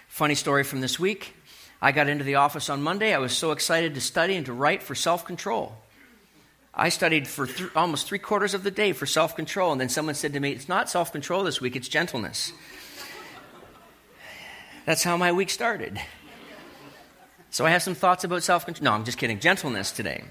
Funny 0.08 0.36
story 0.36 0.64
from 0.64 0.82
this 0.82 1.00
week. 1.00 1.36
I 1.80 1.92
got 1.92 2.10
into 2.10 2.24
the 2.24 2.36
office 2.36 2.72
on 2.72 2.82
Monday. 2.82 3.14
I 3.14 3.20
was 3.20 3.38
so 3.38 3.52
excited 3.52 3.94
to 3.94 4.02
study 4.02 4.36
and 4.36 4.48
to 4.48 4.54
write 4.54 4.82
for 4.82 4.96
self 4.96 5.26
control. 5.26 5.76
I 6.80 6.90
studied 6.90 7.28
for 7.28 7.48
th- 7.48 7.72
almost 7.76 8.08
three 8.08 8.20
quarters 8.20 8.54
of 8.54 8.62
the 8.64 8.70
day 8.70 8.94
for 8.94 9.08
self 9.08 9.36
control, 9.36 9.72
and 9.72 9.82
then 9.82 9.90
someone 9.90 10.14
said 10.14 10.34
to 10.34 10.40
me, 10.40 10.52
It's 10.52 10.70
not 10.70 10.90
self 10.92 11.12
control 11.12 11.44
this 11.44 11.60
week, 11.60 11.76
it's 11.76 11.88
gentleness. 11.88 12.54
That's 14.86 15.04
how 15.04 15.18
my 15.18 15.32
week 15.32 15.50
started. 15.50 16.00
So 17.50 17.66
I 17.66 17.72
have 17.72 17.82
some 17.82 17.96
thoughts 17.96 18.24
about 18.24 18.44
self 18.44 18.66
control. 18.66 18.86
No, 18.86 18.92
I'm 18.92 19.06
just 19.06 19.18
kidding. 19.18 19.40
Gentleness 19.40 19.92
today. 19.92 20.24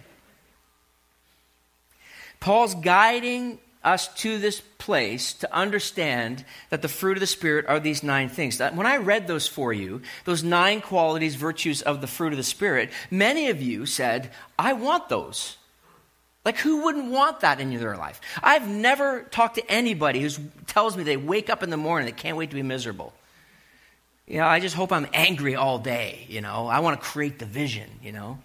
Paul's 2.38 2.76
guiding 2.76 3.58
us 3.82 4.08
to 4.14 4.38
this 4.38 4.60
place 4.60 5.32
to 5.32 5.52
understand 5.54 6.44
that 6.70 6.82
the 6.82 6.88
fruit 6.88 7.16
of 7.16 7.20
the 7.20 7.26
Spirit 7.26 7.66
are 7.66 7.80
these 7.80 8.04
nine 8.04 8.28
things. 8.28 8.60
When 8.60 8.86
I 8.86 8.98
read 8.98 9.26
those 9.26 9.48
for 9.48 9.72
you, 9.72 10.02
those 10.24 10.44
nine 10.44 10.80
qualities, 10.80 11.34
virtues 11.34 11.82
of 11.82 12.00
the 12.00 12.06
fruit 12.06 12.32
of 12.32 12.36
the 12.36 12.44
Spirit, 12.44 12.90
many 13.10 13.48
of 13.48 13.60
you 13.60 13.84
said, 13.84 14.30
I 14.58 14.74
want 14.74 15.08
those. 15.08 15.56
Like, 16.46 16.58
who 16.58 16.84
wouldn't 16.84 17.10
want 17.10 17.40
that 17.40 17.58
in 17.58 17.76
their 17.76 17.96
life? 17.96 18.20
I've 18.40 18.68
never 18.68 19.22
talked 19.22 19.56
to 19.56 19.68
anybody 19.68 20.20
who 20.20 20.30
tells 20.68 20.96
me 20.96 21.02
they 21.02 21.16
wake 21.16 21.50
up 21.50 21.64
in 21.64 21.70
the 21.70 21.76
morning, 21.76 22.06
they 22.06 22.12
can't 22.12 22.36
wait 22.36 22.50
to 22.50 22.54
be 22.54 22.62
miserable. 22.62 23.12
You 24.28 24.38
know, 24.38 24.46
I 24.46 24.60
just 24.60 24.76
hope 24.76 24.92
I'm 24.92 25.08
angry 25.12 25.56
all 25.56 25.80
day, 25.80 26.24
you 26.28 26.40
know. 26.40 26.68
I 26.68 26.78
want 26.78 27.00
to 27.00 27.04
create 27.04 27.40
the 27.40 27.46
vision, 27.46 27.90
you 28.00 28.12
know. 28.12 28.38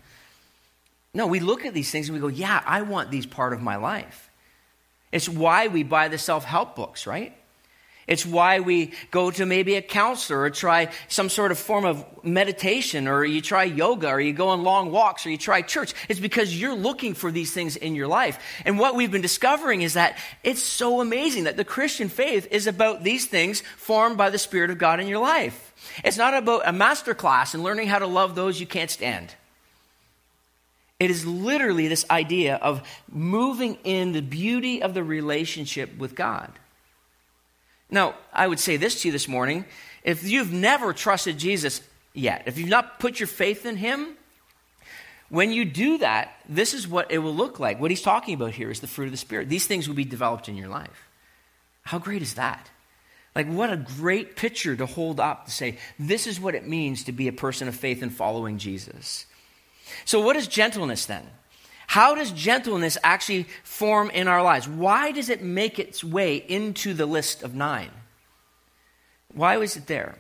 No, 1.13 1.27
we 1.27 1.39
look 1.39 1.63
at 1.63 1.75
these 1.75 1.91
things 1.91 2.10
and 2.10 2.15
we 2.15 2.22
go, 2.22 2.27
yeah, 2.27 2.63
I 2.65 2.81
want 2.81 3.12
these 3.12 3.27
part 3.27 3.53
of 3.53 3.62
my 3.62 3.75
life. 3.75 4.31
It's 5.12 5.29
why 5.29 5.67
we 5.67 5.84
buy 5.84 6.08
the 6.08 6.17
self 6.17 6.43
help 6.43 6.75
books, 6.75 7.05
right? 7.05 7.38
It's 8.08 8.25
why 8.25 8.60
we 8.60 8.91
go 9.12 9.31
to 9.31 9.46
maybe 9.46 9.75
a 9.75 9.81
counselor 9.81 10.41
or 10.41 10.50
try 10.50 10.91
some 11.08 11.29
sort 11.29 11.51
of 11.51 11.60
form 11.60 11.86
of 11.86 12.05
meditation 12.24 13.08
or 13.08 13.24
you 13.24 13.41
try 13.41 13.63
yoga 13.63 14.10
or 14.10 14.20
you 14.20 14.34
go 14.34 14.50
on 14.50 14.63
long 14.63 14.91
walks 14.91 15.25
or 15.25 15.29
you 15.29 15.38
try 15.38 15.62
church. 15.62 15.93
It's 16.10 16.20
because 16.20 16.60
you're 16.60 16.75
looking 16.75 17.13
for 17.13 17.31
these 17.31 17.53
things 17.53 17.75
in 17.75 17.96
your 17.96 18.08
life. 18.08 18.39
And 18.65 18.79
what 18.79 18.96
we've 18.96 19.12
been 19.12 19.22
discovering 19.22 19.81
is 19.81 19.93
that 19.93 20.17
it's 20.43 20.63
so 20.63 21.00
amazing 21.00 21.43
that 21.43 21.58
the 21.58 21.63
Christian 21.63 22.10
faith 22.10 22.48
is 22.51 22.67
about 22.67 23.03
these 23.03 23.27
things 23.27 23.62
formed 23.77 24.17
by 24.17 24.29
the 24.29 24.38
Spirit 24.38 24.72
of 24.72 24.77
God 24.77 25.00
in 25.00 25.08
your 25.08 25.20
life. 25.20 25.74
It's 26.03 26.17
not 26.17 26.34
about 26.34 26.63
a 26.65 26.74
master 26.74 27.13
class 27.13 27.53
and 27.53 27.63
learning 27.63 27.88
how 27.88 28.00
to 28.00 28.08
love 28.08 28.36
those 28.36 28.60
you 28.60 28.67
can't 28.67 28.89
stand. 28.89 29.34
It 31.00 31.10
is 31.10 31.25
literally 31.25 31.88
this 31.88 32.05
idea 32.12 32.58
of 32.58 32.88
moving 33.10 33.77
in 33.84 34.12
the 34.12 34.22
beauty 34.22 34.84
of 34.84 34.93
the 34.93 35.03
relationship 35.03 35.98
with 35.98 36.13
God. 36.13 36.51
Now, 37.91 38.15
I 38.33 38.48
would 38.48 38.60
say 38.60 38.77
this 38.77 39.01
to 39.01 39.10
you 39.10 39.12
this 39.12 39.27
morning. 39.27 39.65
If 40.03 40.24
you've 40.24 40.51
never 40.51 40.93
trusted 40.93 41.38
Jesus 41.38 41.81
yet, 42.13 42.43
if 42.45 42.57
you've 42.57 42.69
not 42.69 43.00
put 43.00 43.19
your 43.19 43.27
faith 43.27 43.65
in 43.65 43.75
him, 43.75 44.15
when 45.29 45.51
you 45.51 45.65
do 45.65 45.98
that, 46.00 46.33
this 46.50 46.74
is 46.74 46.88
what 46.88 47.12
it 47.12 47.19
will 47.19 47.36
look 47.36 47.60
like. 47.60 47.79
What 47.79 47.91
he's 47.91 48.01
talking 48.01 48.33
about 48.33 48.53
here 48.53 48.71
is 48.71 48.79
the 48.79 48.88
fruit 48.88 49.05
of 49.05 49.12
the 49.12 49.17
Spirit. 49.17 49.50
These 49.50 49.67
things 49.67 49.88
will 49.88 49.95
be 49.95 50.05
developed 50.05 50.50
in 50.50 50.57
your 50.57 50.69
life. 50.69 51.10
How 51.83 52.00
great 52.00 52.21
is 52.21 52.36
that? 52.36 52.69
Like, 53.36 53.48
what 53.48 53.71
a 53.71 53.77
great 53.77 54.36
picture 54.36 54.75
to 54.75 54.86
hold 54.86 55.19
up 55.19 55.45
to 55.45 55.51
say, 55.51 55.77
this 55.98 56.27
is 56.27 56.39
what 56.39 56.55
it 56.55 56.67
means 56.67 57.05
to 57.05 57.13
be 57.13 57.27
a 57.27 57.33
person 57.33 57.67
of 57.67 57.75
faith 57.75 58.01
and 58.01 58.13
following 58.13 58.57
Jesus. 58.57 59.25
So, 60.03 60.19
what 60.19 60.36
is 60.36 60.48
gentleness 60.48 61.05
then? 61.05 61.25
How 61.91 62.15
does 62.15 62.31
gentleness 62.31 62.98
actually 63.03 63.48
form 63.65 64.12
in 64.12 64.29
our 64.29 64.41
lives? 64.41 64.65
Why 64.65 65.12
does 65.12 65.27
it 65.27 65.43
make 65.43 65.77
its 65.77 66.05
way 66.05 66.38
into 66.38 66.93
the 66.93 67.05
list 67.05 67.43
of 67.43 67.53
nine? 67.53 67.91
Why 69.33 69.57
was 69.57 69.75
it 69.75 69.88
there? 69.88 70.15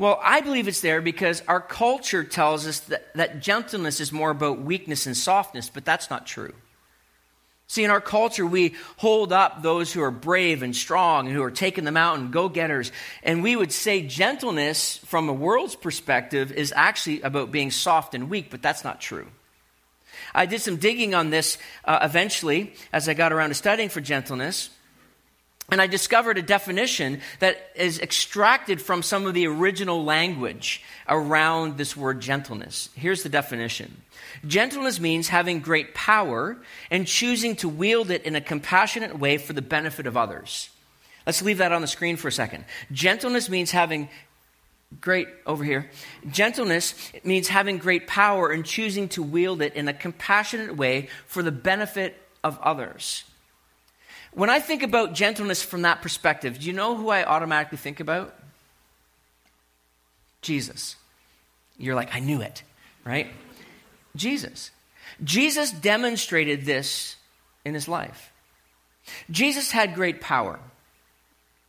Well, 0.00 0.18
I 0.20 0.40
believe 0.40 0.66
it's 0.66 0.80
there 0.80 1.00
because 1.00 1.44
our 1.46 1.60
culture 1.60 2.24
tells 2.24 2.66
us 2.66 2.80
that, 2.80 3.14
that 3.14 3.40
gentleness 3.40 4.00
is 4.00 4.10
more 4.10 4.30
about 4.30 4.62
weakness 4.62 5.06
and 5.06 5.16
softness, 5.16 5.70
but 5.70 5.84
that's 5.84 6.10
not 6.10 6.26
true. 6.26 6.54
See, 7.68 7.84
in 7.84 7.92
our 7.92 8.00
culture, 8.00 8.44
we 8.44 8.74
hold 8.96 9.32
up 9.32 9.62
those 9.62 9.92
who 9.92 10.02
are 10.02 10.10
brave 10.10 10.64
and 10.64 10.74
strong 10.74 11.28
and 11.28 11.36
who 11.36 11.44
are 11.44 11.52
taking 11.52 11.84
the 11.84 11.92
mountain, 11.92 12.32
go 12.32 12.48
getters. 12.48 12.90
And 13.22 13.44
we 13.44 13.54
would 13.54 13.70
say 13.70 14.02
gentleness, 14.02 14.96
from 15.06 15.28
a 15.28 15.32
world's 15.32 15.76
perspective, 15.76 16.50
is 16.50 16.72
actually 16.74 17.20
about 17.20 17.52
being 17.52 17.70
soft 17.70 18.12
and 18.16 18.28
weak, 18.28 18.50
but 18.50 18.60
that's 18.60 18.82
not 18.82 19.00
true. 19.00 19.28
I 20.34 20.46
did 20.46 20.60
some 20.60 20.76
digging 20.76 21.14
on 21.14 21.30
this 21.30 21.58
uh, 21.84 22.00
eventually 22.02 22.72
as 22.92 23.08
I 23.08 23.14
got 23.14 23.32
around 23.32 23.50
to 23.50 23.54
studying 23.54 23.88
for 23.88 24.00
gentleness. 24.00 24.70
And 25.70 25.80
I 25.80 25.86
discovered 25.86 26.36
a 26.36 26.42
definition 26.42 27.22
that 27.38 27.70
is 27.74 27.98
extracted 27.98 28.82
from 28.82 29.02
some 29.02 29.26
of 29.26 29.32
the 29.32 29.46
original 29.46 30.04
language 30.04 30.82
around 31.08 31.78
this 31.78 31.96
word 31.96 32.20
gentleness. 32.20 32.90
Here's 32.94 33.22
the 33.22 33.30
definition 33.30 34.02
Gentleness 34.46 35.00
means 35.00 35.28
having 35.28 35.60
great 35.60 35.94
power 35.94 36.58
and 36.90 37.06
choosing 37.06 37.56
to 37.56 37.68
wield 37.68 38.10
it 38.10 38.24
in 38.24 38.36
a 38.36 38.40
compassionate 38.40 39.18
way 39.18 39.38
for 39.38 39.54
the 39.54 39.62
benefit 39.62 40.06
of 40.06 40.16
others. 40.16 40.68
Let's 41.26 41.40
leave 41.40 41.58
that 41.58 41.72
on 41.72 41.80
the 41.80 41.86
screen 41.86 42.16
for 42.16 42.28
a 42.28 42.32
second. 42.32 42.66
Gentleness 42.92 43.48
means 43.48 43.70
having 43.70 44.10
great 45.00 45.28
over 45.46 45.64
here. 45.64 45.90
Gentleness 46.30 46.94
means 47.24 47.48
having 47.48 47.78
great 47.78 48.06
power 48.06 48.50
and 48.50 48.64
choosing 48.64 49.08
to 49.10 49.22
wield 49.22 49.62
it 49.62 49.74
in 49.74 49.88
a 49.88 49.94
compassionate 49.94 50.76
way 50.76 51.08
for 51.26 51.42
the 51.42 51.52
benefit 51.52 52.20
of 52.42 52.58
others. 52.60 53.24
When 54.32 54.50
I 54.50 54.58
think 54.58 54.82
about 54.82 55.14
gentleness 55.14 55.62
from 55.62 55.82
that 55.82 56.02
perspective, 56.02 56.58
do 56.58 56.66
you 56.66 56.72
know 56.72 56.96
who 56.96 57.08
I 57.08 57.24
automatically 57.24 57.78
think 57.78 58.00
about? 58.00 58.34
Jesus. 60.42 60.96
You're 61.78 61.94
like, 61.94 62.14
I 62.14 62.20
knew 62.20 62.40
it, 62.40 62.62
right? 63.04 63.28
Jesus. 64.16 64.70
Jesus 65.22 65.70
demonstrated 65.70 66.64
this 66.64 67.16
in 67.64 67.74
his 67.74 67.88
life. 67.88 68.32
Jesus 69.30 69.70
had 69.70 69.94
great 69.94 70.20
power. 70.20 70.58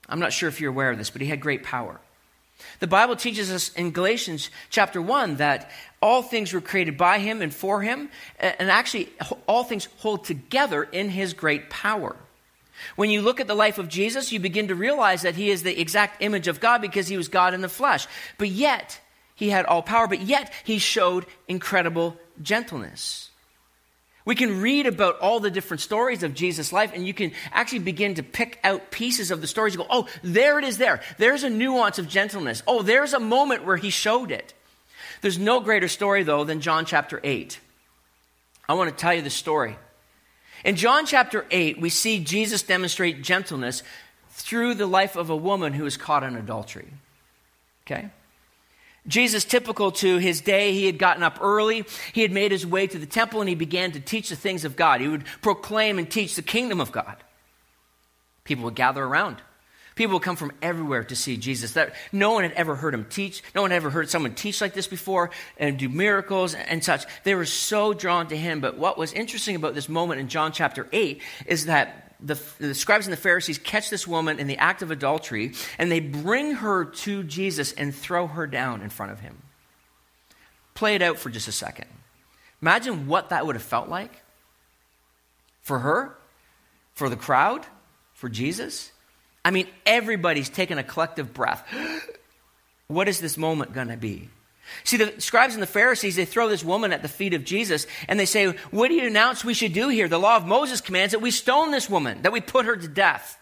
I'm 0.08 0.20
not 0.20 0.34
sure 0.34 0.50
if 0.50 0.62
you're 0.62 0.72
aware 0.72 0.92
of 0.92 0.98
this, 0.98 1.10
but 1.10 1.22
he 1.22 1.28
had 1.28 1.40
great 1.40 1.64
power. 1.64 2.00
The 2.80 2.88
Bible 2.88 3.16
teaches 3.16 3.52
us 3.52 3.72
in 3.74 3.92
Galatians 3.92 4.50
chapter 4.70 5.02
1 5.02 5.38
that 5.38 5.72
all 6.02 6.22
things 6.22 6.54
were 6.54 6.62
created 6.62 6.98
by 6.98 7.20
him 7.20 7.42
and 7.42 7.54
for 7.54 7.82
him, 7.82 8.10
and 8.40 8.70
actually 8.70 9.10
all 9.48 9.64
things 9.64 9.88
hold 9.98 10.26
together 10.26 10.84
in 10.84 11.10
his 11.10 11.34
great 11.34 11.70
power. 11.70 12.16
When 12.96 13.10
you 13.10 13.22
look 13.22 13.40
at 13.40 13.48
the 13.48 13.56
life 13.56 13.78
of 13.78 13.88
Jesus, 13.88 14.32
you 14.32 14.40
begin 14.40 14.68
to 14.68 14.76
realize 14.76 15.22
that 15.22 15.36
he 15.36 15.50
is 15.50 15.64
the 15.64 15.80
exact 15.80 16.22
image 16.22 16.48
of 16.48 16.60
God 16.60 16.82
because 16.82 17.08
he 17.08 17.18
was 17.18 17.28
God 17.28 17.54
in 17.54 17.62
the 17.62 17.70
flesh. 17.70 18.08
But 18.38 18.50
yet, 18.50 19.00
he 19.36 19.50
had 19.50 19.66
all 19.66 19.82
power, 19.82 20.08
but 20.08 20.22
yet 20.22 20.52
he 20.64 20.78
showed 20.78 21.26
incredible 21.48 22.18
gentleness. 22.42 23.32
We 24.26 24.34
can 24.34 24.60
read 24.60 24.88
about 24.88 25.20
all 25.20 25.40
the 25.40 25.52
different 25.52 25.82
stories 25.82 26.24
of 26.24 26.34
Jesus' 26.34 26.74
life, 26.74 26.92
and 26.94 27.06
you 27.06 27.14
can 27.14 27.32
actually 27.52 27.80
begin 27.80 28.16
to 28.16 28.24
pick 28.24 28.60
out 28.64 28.90
pieces 28.90 29.30
of 29.30 29.40
the 29.40 29.48
stories. 29.48 29.76
You 29.76 29.82
go, 29.82 29.88
oh, 29.88 30.08
there 30.24 30.58
it 30.58 30.66
is 30.66 30.80
there. 30.80 31.02
There's 31.20 31.44
a 31.44 31.50
nuance 31.50 32.00
of 32.00 32.08
gentleness. 32.08 32.64
Oh, 32.68 32.82
there's 32.82 33.14
a 33.14 33.20
moment 33.20 33.66
where 33.66 33.78
he 33.78 33.92
showed 33.92 34.32
it. 34.32 34.56
There's 35.22 35.38
no 35.38 35.60
greater 35.60 35.88
story, 35.88 36.24
though, 36.24 36.44
than 36.44 36.60
John 36.60 36.86
chapter 36.86 37.22
8. 37.24 37.60
I 38.68 38.74
want 38.74 38.90
to 38.90 38.96
tell 38.96 39.14
you 39.14 39.22
the 39.22 39.30
story. 39.30 39.78
In 40.64 40.76
John 40.76 41.06
chapter 41.06 41.46
8, 41.52 41.80
we 41.80 41.92
see 41.92 42.24
Jesus 42.24 42.64
demonstrate 42.64 43.22
gentleness 43.22 43.84
through 44.32 44.74
the 44.74 44.88
life 44.88 45.16
of 45.16 45.30
a 45.30 45.36
woman 45.36 45.74
who 45.74 45.84
was 45.84 45.98
caught 45.98 46.24
in 46.24 46.36
adultery. 46.36 46.88
Okay? 47.86 48.10
Jesus, 49.08 49.46
typical 49.46 49.92
to 49.94 50.18
his 50.18 50.42
day, 50.42 50.74
he 50.74 50.86
had 50.86 50.98
gotten 50.98 51.24
up 51.24 51.38
early. 51.42 51.86
He 52.14 52.22
had 52.22 52.32
made 52.32 52.52
his 52.52 52.66
way 52.66 52.88
to 52.88 52.98
the 52.98 53.06
temple 53.06 53.40
and 53.40 53.50
he 53.50 53.56
began 53.56 53.92
to 53.92 54.00
teach 54.00 54.30
the 54.30 54.36
things 54.36 54.66
of 54.66 54.76
God. 54.76 55.02
He 55.02 55.08
would 55.08 55.26
proclaim 55.42 56.00
and 56.00 56.10
teach 56.10 56.36
the 56.36 56.42
kingdom 56.42 56.82
of 56.82 56.92
God. 56.92 57.18
People 58.44 58.66
would 58.66 58.76
gather 58.76 59.04
around. 59.04 59.38
People 59.96 60.16
would 60.16 60.24
come 60.24 60.36
from 60.36 60.52
everywhere 60.62 61.06
to 61.06 61.16
see 61.16 61.38
Jesus. 61.38 61.74
That 61.74 61.96
no 62.12 62.34
one 62.34 62.44
had 62.44 62.52
ever 62.54 62.76
heard 62.76 62.94
him 62.94 63.06
teach. 63.06 63.42
No 63.54 63.62
one 63.62 63.72
had 63.72 63.78
ever 63.78 63.90
heard 63.90 64.10
someone 64.10 64.36
teach 64.36 64.60
like 64.60 64.74
this 64.74 64.88
before 64.88 65.32
and 65.58 65.78
do 65.78 65.88
miracles 65.88 66.54
and 66.54 66.84
such. 66.84 67.06
They 67.24 67.34
were 67.34 67.46
so 67.46 67.94
drawn 67.94 68.28
to 68.28 68.38
him. 68.38 68.60
But 68.60 68.78
what 68.78 68.98
was 68.98 69.14
interesting 69.14 69.56
about 69.56 69.74
this 69.74 69.88
moment 69.88 70.20
in 70.20 70.28
John 70.28 70.52
chapter 70.52 70.88
8 70.92 71.22
is 71.46 71.68
that 71.68 72.05
the, 72.20 72.40
the, 72.60 72.74
scribes 72.74 73.08
and 73.08 73.14
the 73.14 73.18
Pharisees 73.18 73.58
catch 73.58 73.90
this 73.90 74.08
woman 74.08 74.40
in 74.40 74.48
the 74.48 74.58
act 74.58 74.82
of 74.82 74.92
adultery 74.92 75.54
and 75.78 75.92
they 75.92 76.00
bring 76.00 76.54
her 76.56 76.86
to 76.86 77.24
Jesus 77.24 77.74
and 77.74 77.94
throw 77.94 78.28
her 78.28 78.48
down 78.48 78.82
in 78.82 78.90
front 78.90 79.12
of 79.12 79.20
him. 79.20 79.42
Play 80.74 80.96
it 80.96 81.02
out 81.02 81.18
for 81.18 81.30
just 81.30 81.48
a 81.48 81.52
second. 81.52 81.88
Imagine 82.62 83.08
what 83.08 83.30
that 83.30 83.46
would 83.46 83.56
have 83.56 83.64
felt 83.64 83.90
like 83.90 84.22
for 85.62 85.80
her, 85.80 86.16
for 86.94 87.10
the 87.10 87.16
crowd, 87.16 87.66
for 88.14 88.30
Jesus. 88.30 88.92
I 89.44 89.52
mean, 89.52 89.68
everybody's 89.86 90.50
taking 90.50 90.78
a 90.78 90.84
collective 90.84 91.34
breath. 91.34 91.66
what 92.88 93.08
is 93.08 93.20
this 93.20 93.38
moment 93.38 93.74
going 93.74 93.90
to 93.90 93.98
be? 93.98 94.30
See, 94.84 94.98
the 94.98 95.20
scribes 95.20 95.54
and 95.54 95.64
the 95.64 95.68
Pharisees, 95.68 96.16
they 96.16 96.26
throw 96.26 96.50
this 96.50 96.64
woman 96.64 96.92
at 96.92 97.02
the 97.02 97.08
feet 97.08 97.34
of 97.34 97.44
Jesus 97.44 97.88
and 98.08 98.20
they 98.20 98.26
say, 98.26 98.48
What 98.72 98.90
do 98.90 98.96
you 98.96 99.08
announce 99.08 99.46
we 99.46 99.54
should 99.54 99.74
do 99.74 99.90
here? 99.90 100.08
The 100.08 100.20
law 100.20 100.38
of 100.38 100.46
Moses 100.46 100.82
commands 100.82 101.12
that 101.12 101.22
we 101.22 101.32
stone 101.32 101.72
this 101.72 101.90
woman, 101.90 102.22
that 102.24 102.32
we 102.32 102.42
put 102.42 102.66
her 102.66 102.76
to 102.76 102.88
death. 102.88 103.40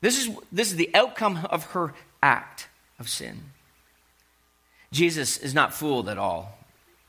This 0.00 0.18
is, 0.18 0.36
this 0.52 0.70
is 0.70 0.76
the 0.76 0.94
outcome 0.94 1.46
of 1.50 1.64
her 1.72 1.94
act 2.22 2.68
of 2.98 3.08
sin. 3.08 3.40
Jesus 4.92 5.38
is 5.38 5.54
not 5.54 5.74
fooled 5.74 6.08
at 6.08 6.18
all. 6.18 6.58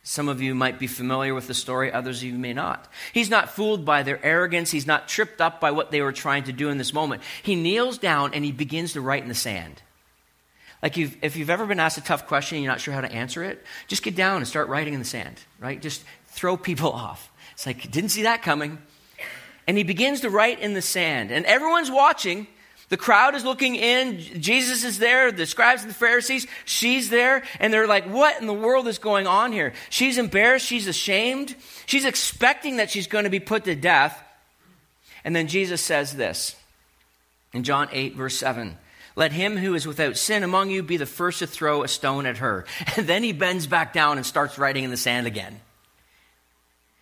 Some 0.07 0.29
of 0.29 0.41
you 0.41 0.53
might 0.53 0.77
be 0.77 0.87
familiar 0.87 1.33
with 1.33 1.47
the 1.47 1.53
story, 1.55 1.91
others 1.91 2.19
of 2.19 2.29
you 2.29 2.37
may 2.37 2.53
not. 2.53 2.87
He's 3.11 3.29
not 3.29 3.49
fooled 3.49 3.85
by 3.85 4.03
their 4.03 4.23
arrogance. 4.23 4.69
He's 4.69 4.85
not 4.85 5.07
tripped 5.07 5.41
up 5.41 5.59
by 5.59 5.71
what 5.71 5.89
they 5.89 6.01
were 6.01 6.13
trying 6.13 6.43
to 6.43 6.51
do 6.51 6.69
in 6.69 6.77
this 6.77 6.93
moment. 6.93 7.23
He 7.41 7.55
kneels 7.55 7.97
down 7.97 8.33
and 8.33 8.45
he 8.45 8.51
begins 8.51 8.93
to 8.93 9.01
write 9.01 9.23
in 9.23 9.29
the 9.29 9.35
sand. 9.35 9.81
Like 10.81 10.97
you've, 10.97 11.17
if 11.21 11.35
you've 11.35 11.49
ever 11.49 11.65
been 11.65 11.79
asked 11.79 11.97
a 11.97 12.03
tough 12.03 12.27
question 12.27 12.57
and 12.57 12.63
you're 12.63 12.71
not 12.71 12.81
sure 12.81 12.93
how 12.93 13.01
to 13.01 13.11
answer 13.11 13.43
it, 13.43 13.63
just 13.87 14.03
get 14.03 14.15
down 14.15 14.37
and 14.37 14.47
start 14.47 14.67
writing 14.67 14.93
in 14.93 14.99
the 14.99 15.05
sand, 15.05 15.39
right? 15.59 15.81
Just 15.81 16.03
throw 16.27 16.57
people 16.57 16.91
off. 16.91 17.31
It's 17.53 17.65
like, 17.65 17.89
didn't 17.89 18.09
see 18.09 18.23
that 18.23 18.43
coming. 18.43 18.77
And 19.67 19.77
he 19.77 19.83
begins 19.83 20.21
to 20.21 20.29
write 20.29 20.59
in 20.59 20.73
the 20.73 20.81
sand. 20.81 21.31
And 21.31 21.45
everyone's 21.45 21.89
watching. 21.89 22.47
The 22.89 22.97
crowd 22.97 23.33
is 23.33 23.43
looking 23.43 23.75
in. 23.75 24.19
Jesus 24.39 24.83
is 24.83 24.99
there. 24.99 25.31
The 25.31 25.47
scribes 25.47 25.81
and 25.81 25.89
the 25.89 25.95
Pharisees, 25.95 26.45
she's 26.65 27.09
there. 27.09 27.43
And 27.59 27.73
they're 27.73 27.87
like, 27.87 28.05
what 28.05 28.39
in 28.39 28.45
the 28.45 28.53
world 28.53 28.87
is 28.87 28.99
going 28.99 29.25
on 29.25 29.51
here? 29.51 29.73
She's 29.89 30.19
embarrassed. 30.19 30.67
She's 30.67 30.87
ashamed. 30.87 31.55
She's 31.87 32.05
expecting 32.05 32.77
that 32.77 32.91
she's 32.91 33.07
going 33.07 33.23
to 33.23 33.31
be 33.31 33.39
put 33.39 33.63
to 33.63 33.75
death. 33.75 34.21
And 35.23 35.35
then 35.35 35.47
Jesus 35.47 35.81
says 35.81 36.15
this 36.15 36.55
in 37.53 37.63
John 37.63 37.89
8, 37.91 38.15
verse 38.15 38.35
7 38.35 38.77
let 39.15 39.31
him 39.31 39.57
who 39.57 39.73
is 39.73 39.87
without 39.87 40.17
sin 40.17 40.43
among 40.43 40.69
you 40.69 40.83
be 40.83 40.97
the 40.97 41.05
first 41.05 41.39
to 41.39 41.47
throw 41.47 41.83
a 41.83 41.87
stone 41.87 42.25
at 42.25 42.37
her. 42.37 42.65
And 42.97 43.07
then 43.07 43.23
he 43.23 43.33
bends 43.33 43.67
back 43.67 43.93
down 43.93 44.17
and 44.17 44.25
starts 44.25 44.57
writing 44.57 44.83
in 44.83 44.91
the 44.91 44.97
sand 44.97 45.27
again. 45.27 45.61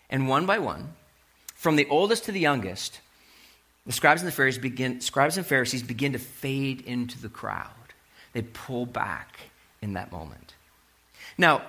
And 0.10 0.28
one 0.28 0.46
by 0.46 0.60
one, 0.60 0.94
from 1.56 1.76
the 1.76 1.88
oldest 1.88 2.26
to 2.26 2.32
the 2.32 2.40
youngest, 2.40 3.00
the 3.86 3.94
scribes 3.94 4.22
and 4.22 4.28
the 4.28 4.36
Pharisees 4.36 4.62
begin, 4.62 5.02
scribes 5.02 5.38
and 5.38 5.46
Pharisees 5.46 5.84
begin 5.84 6.14
to 6.14 6.20
fade 6.20 6.82
into 6.82 7.20
the 7.20 7.30
crowd. 7.30 7.70
They 8.34 8.42
pull 8.42 8.86
back 8.86 9.40
in 9.82 9.94
that 9.94 10.12
moment. 10.12 10.54
Now, 11.38 11.64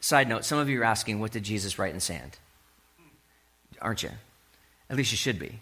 side 0.00 0.28
note, 0.28 0.44
some 0.44 0.58
of 0.58 0.68
you 0.68 0.80
are 0.80 0.84
asking, 0.84 1.20
what 1.20 1.32
did 1.32 1.42
Jesus 1.42 1.78
write 1.78 1.94
in 1.94 2.00
sand? 2.00 2.38
Aren't 3.80 4.02
you? 4.02 4.10
At 4.88 4.96
least 4.96 5.10
you 5.10 5.16
should 5.16 5.38
be. 5.38 5.60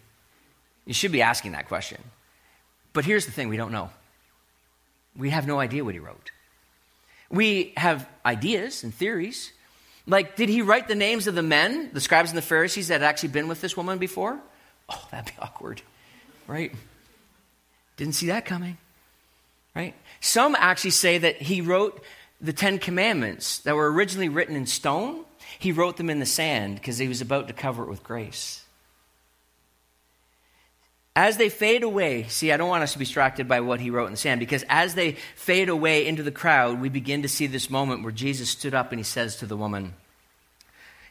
You 0.85 0.93
should 0.93 1.11
be 1.11 1.21
asking 1.21 1.53
that 1.53 1.67
question. 1.67 2.01
But 2.93 3.05
here's 3.05 3.25
the 3.25 3.31
thing 3.31 3.49
we 3.49 3.57
don't 3.57 3.71
know. 3.71 3.91
We 5.17 5.29
have 5.31 5.47
no 5.47 5.59
idea 5.59 5.83
what 5.83 5.93
he 5.93 5.99
wrote. 5.99 6.31
We 7.29 7.73
have 7.77 8.07
ideas 8.25 8.83
and 8.83 8.93
theories. 8.93 9.51
Like, 10.07 10.35
did 10.35 10.49
he 10.49 10.61
write 10.61 10.87
the 10.87 10.95
names 10.95 11.27
of 11.27 11.35
the 11.35 11.43
men, 11.43 11.91
the 11.93 12.01
scribes 12.01 12.31
and 12.31 12.37
the 12.37 12.43
Pharisees 12.43 12.87
that 12.87 13.01
had 13.01 13.07
actually 13.07 13.29
been 13.29 13.47
with 13.47 13.61
this 13.61 13.77
woman 13.77 13.99
before? 13.99 14.39
Oh, 14.89 15.07
that'd 15.11 15.33
be 15.33 15.37
awkward, 15.39 15.81
right? 16.47 16.73
Didn't 17.97 18.15
see 18.15 18.27
that 18.27 18.45
coming, 18.45 18.77
right? 19.75 19.93
Some 20.21 20.55
actually 20.55 20.91
say 20.91 21.17
that 21.19 21.41
he 21.41 21.61
wrote 21.61 22.03
the 22.41 22.53
Ten 22.53 22.79
Commandments 22.79 23.59
that 23.59 23.75
were 23.75 23.91
originally 23.91 24.29
written 24.29 24.55
in 24.55 24.65
stone. 24.65 25.25
He 25.59 25.71
wrote 25.71 25.97
them 25.97 26.09
in 26.09 26.19
the 26.19 26.25
sand 26.25 26.75
because 26.75 26.97
he 26.97 27.07
was 27.07 27.21
about 27.21 27.47
to 27.47 27.53
cover 27.53 27.83
it 27.83 27.89
with 27.89 28.03
grace. 28.03 28.63
As 31.19 31.35
they 31.35 31.49
fade 31.49 31.83
away, 31.83 32.23
see, 32.29 32.49
I 32.49 32.55
don't 32.55 32.69
want 32.69 32.81
us 32.81 32.93
to 32.93 32.97
be 32.97 33.03
distracted 33.03 33.45
by 33.45 33.59
what 33.59 33.81
he 33.81 33.89
wrote 33.89 34.05
in 34.05 34.13
the 34.13 34.17
sand 34.17 34.39
because 34.39 34.63
as 34.69 34.95
they 34.95 35.17
fade 35.35 35.67
away 35.67 36.07
into 36.07 36.23
the 36.23 36.31
crowd, 36.31 36.79
we 36.79 36.87
begin 36.87 37.23
to 37.23 37.27
see 37.27 37.45
this 37.45 37.69
moment 37.69 38.03
where 38.03 38.13
Jesus 38.13 38.49
stood 38.49 38.73
up 38.73 38.93
and 38.93 38.99
he 39.01 39.03
says 39.03 39.35
to 39.35 39.45
the 39.45 39.57
woman, 39.57 39.95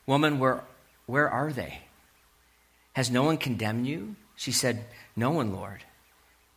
Woman, 0.07 0.39
where, 0.39 0.65
where 1.05 1.29
are 1.29 1.53
they? 1.53 1.81
Has 2.95 3.11
no 3.11 3.23
one 3.25 3.37
condemned 3.37 3.87
you? 3.87 4.17
She 4.35 4.51
said, 4.51 4.87
No 5.15 5.31
one, 5.31 5.53
Lord. 5.53 5.85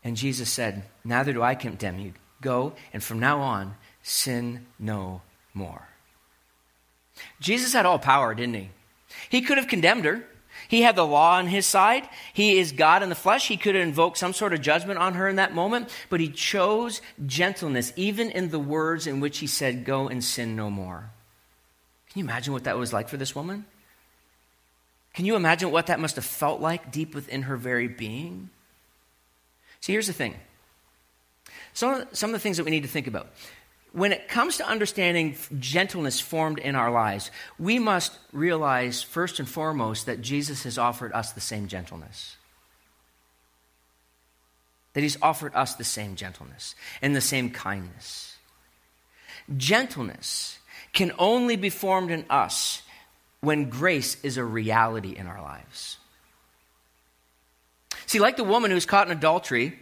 And 0.02 0.16
Jesus 0.16 0.50
said, 0.50 0.86
Neither 1.04 1.34
do 1.34 1.44
I 1.44 1.54
condemn 1.56 2.00
you. 2.00 2.14
Go, 2.40 2.72
and 2.94 3.04
from 3.04 3.20
now 3.20 3.42
on, 3.42 3.76
sin 4.02 4.66
no 4.80 5.24
more. 5.54 5.90
Jesus 7.42 7.74
had 7.74 7.86
all 7.86 8.00
power, 8.00 8.34
didn't 8.34 8.56
he? 8.56 8.70
He 9.28 9.42
could 9.42 9.58
have 9.58 9.68
condemned 9.68 10.06
her. 10.06 10.24
He 10.72 10.84
had 10.84 10.96
the 10.96 11.06
law 11.06 11.36
on 11.36 11.48
his 11.48 11.66
side. 11.66 12.08
He 12.32 12.58
is 12.58 12.72
God 12.72 13.04
in 13.04 13.10
the 13.10 13.14
flesh. 13.16 13.50
He 13.50 13.58
could 13.58 13.76
have 13.76 13.86
invoked 13.86 14.18
some 14.18 14.32
sort 14.32 14.54
of 14.54 14.62
judgment 14.62 15.00
on 15.00 15.16
her 15.16 15.28
in 15.28 15.36
that 15.36 15.54
moment, 15.54 15.90
but 16.10 16.22
he 16.22 16.30
chose 16.30 17.02
gentleness, 17.26 17.92
even 17.98 18.32
in 18.32 18.52
the 18.52 18.58
words 18.58 19.06
in 19.06 19.20
which 19.20 19.40
he 19.40 19.48
said, 19.48 19.84
Go 19.84 20.08
and 20.08 20.24
sin 20.24 20.56
no 20.56 20.70
more. 20.70 21.10
Can 22.10 22.20
you 22.20 22.24
imagine 22.24 22.54
what 22.54 22.64
that 22.64 22.78
was 22.78 22.94
like 22.94 23.10
for 23.10 23.18
this 23.18 23.36
woman? 23.36 23.66
Can 25.14 25.26
you 25.26 25.36
imagine 25.36 25.72
what 25.72 25.88
that 25.88 26.00
must 26.00 26.16
have 26.16 26.24
felt 26.24 26.62
like 26.62 26.90
deep 26.90 27.14
within 27.14 27.42
her 27.42 27.58
very 27.58 27.90
being? 27.90 28.50
See, 29.82 29.92
here's 29.92 30.08
the 30.08 30.14
thing. 30.14 30.36
Some 31.74 31.96
of, 31.96 32.08
some 32.14 32.30
of 32.30 32.34
the 32.34 32.40
things 32.40 32.56
that 32.56 32.64
we 32.64 32.72
need 32.72 32.84
to 32.84 32.90
think 32.90 33.08
about 33.08 33.28
when 33.94 34.14
it 34.14 34.30
comes 34.30 34.58
to 34.58 34.68
understanding 34.68 35.36
gentleness 35.60 36.20
formed 36.20 36.60
in 36.60 36.76
our 36.76 36.92
lives, 36.92 37.30
we 37.60 37.78
must 37.78 38.18
realize 38.32 39.04
first 39.04 39.40
and 39.40 39.50
foremost 39.50 40.06
that 40.06 40.22
Jesus 40.22 40.64
has 40.64 40.78
offered 40.78 41.12
us 41.12 41.34
the 41.34 41.42
same 41.42 41.68
gentleness. 41.68 42.38
That 44.94 45.02
he's 45.02 45.18
offered 45.22 45.54
us 45.56 45.76
the 45.76 45.84
same 45.84 46.16
gentleness 46.16 46.76
and 47.02 47.16
the 47.16 47.22
same 47.22 47.50
kindness. 47.50 48.38
Gentleness 49.58 50.58
can 50.94 51.12
only 51.20 51.58
be 51.58 51.70
formed 51.70 52.12
in 52.12 52.26
us 52.30 52.82
when 53.42 53.70
grace 53.70 54.22
is 54.24 54.38
a 54.38 54.44
reality 54.44 55.16
in 55.18 55.28
our 55.28 55.42
lives. 55.42 55.98
See, 58.06 58.20
like 58.20 58.38
the 58.38 58.44
woman 58.44 58.72
who's 58.72 58.86
caught 58.86 59.08
in 59.08 59.18
adultery, 59.18 59.78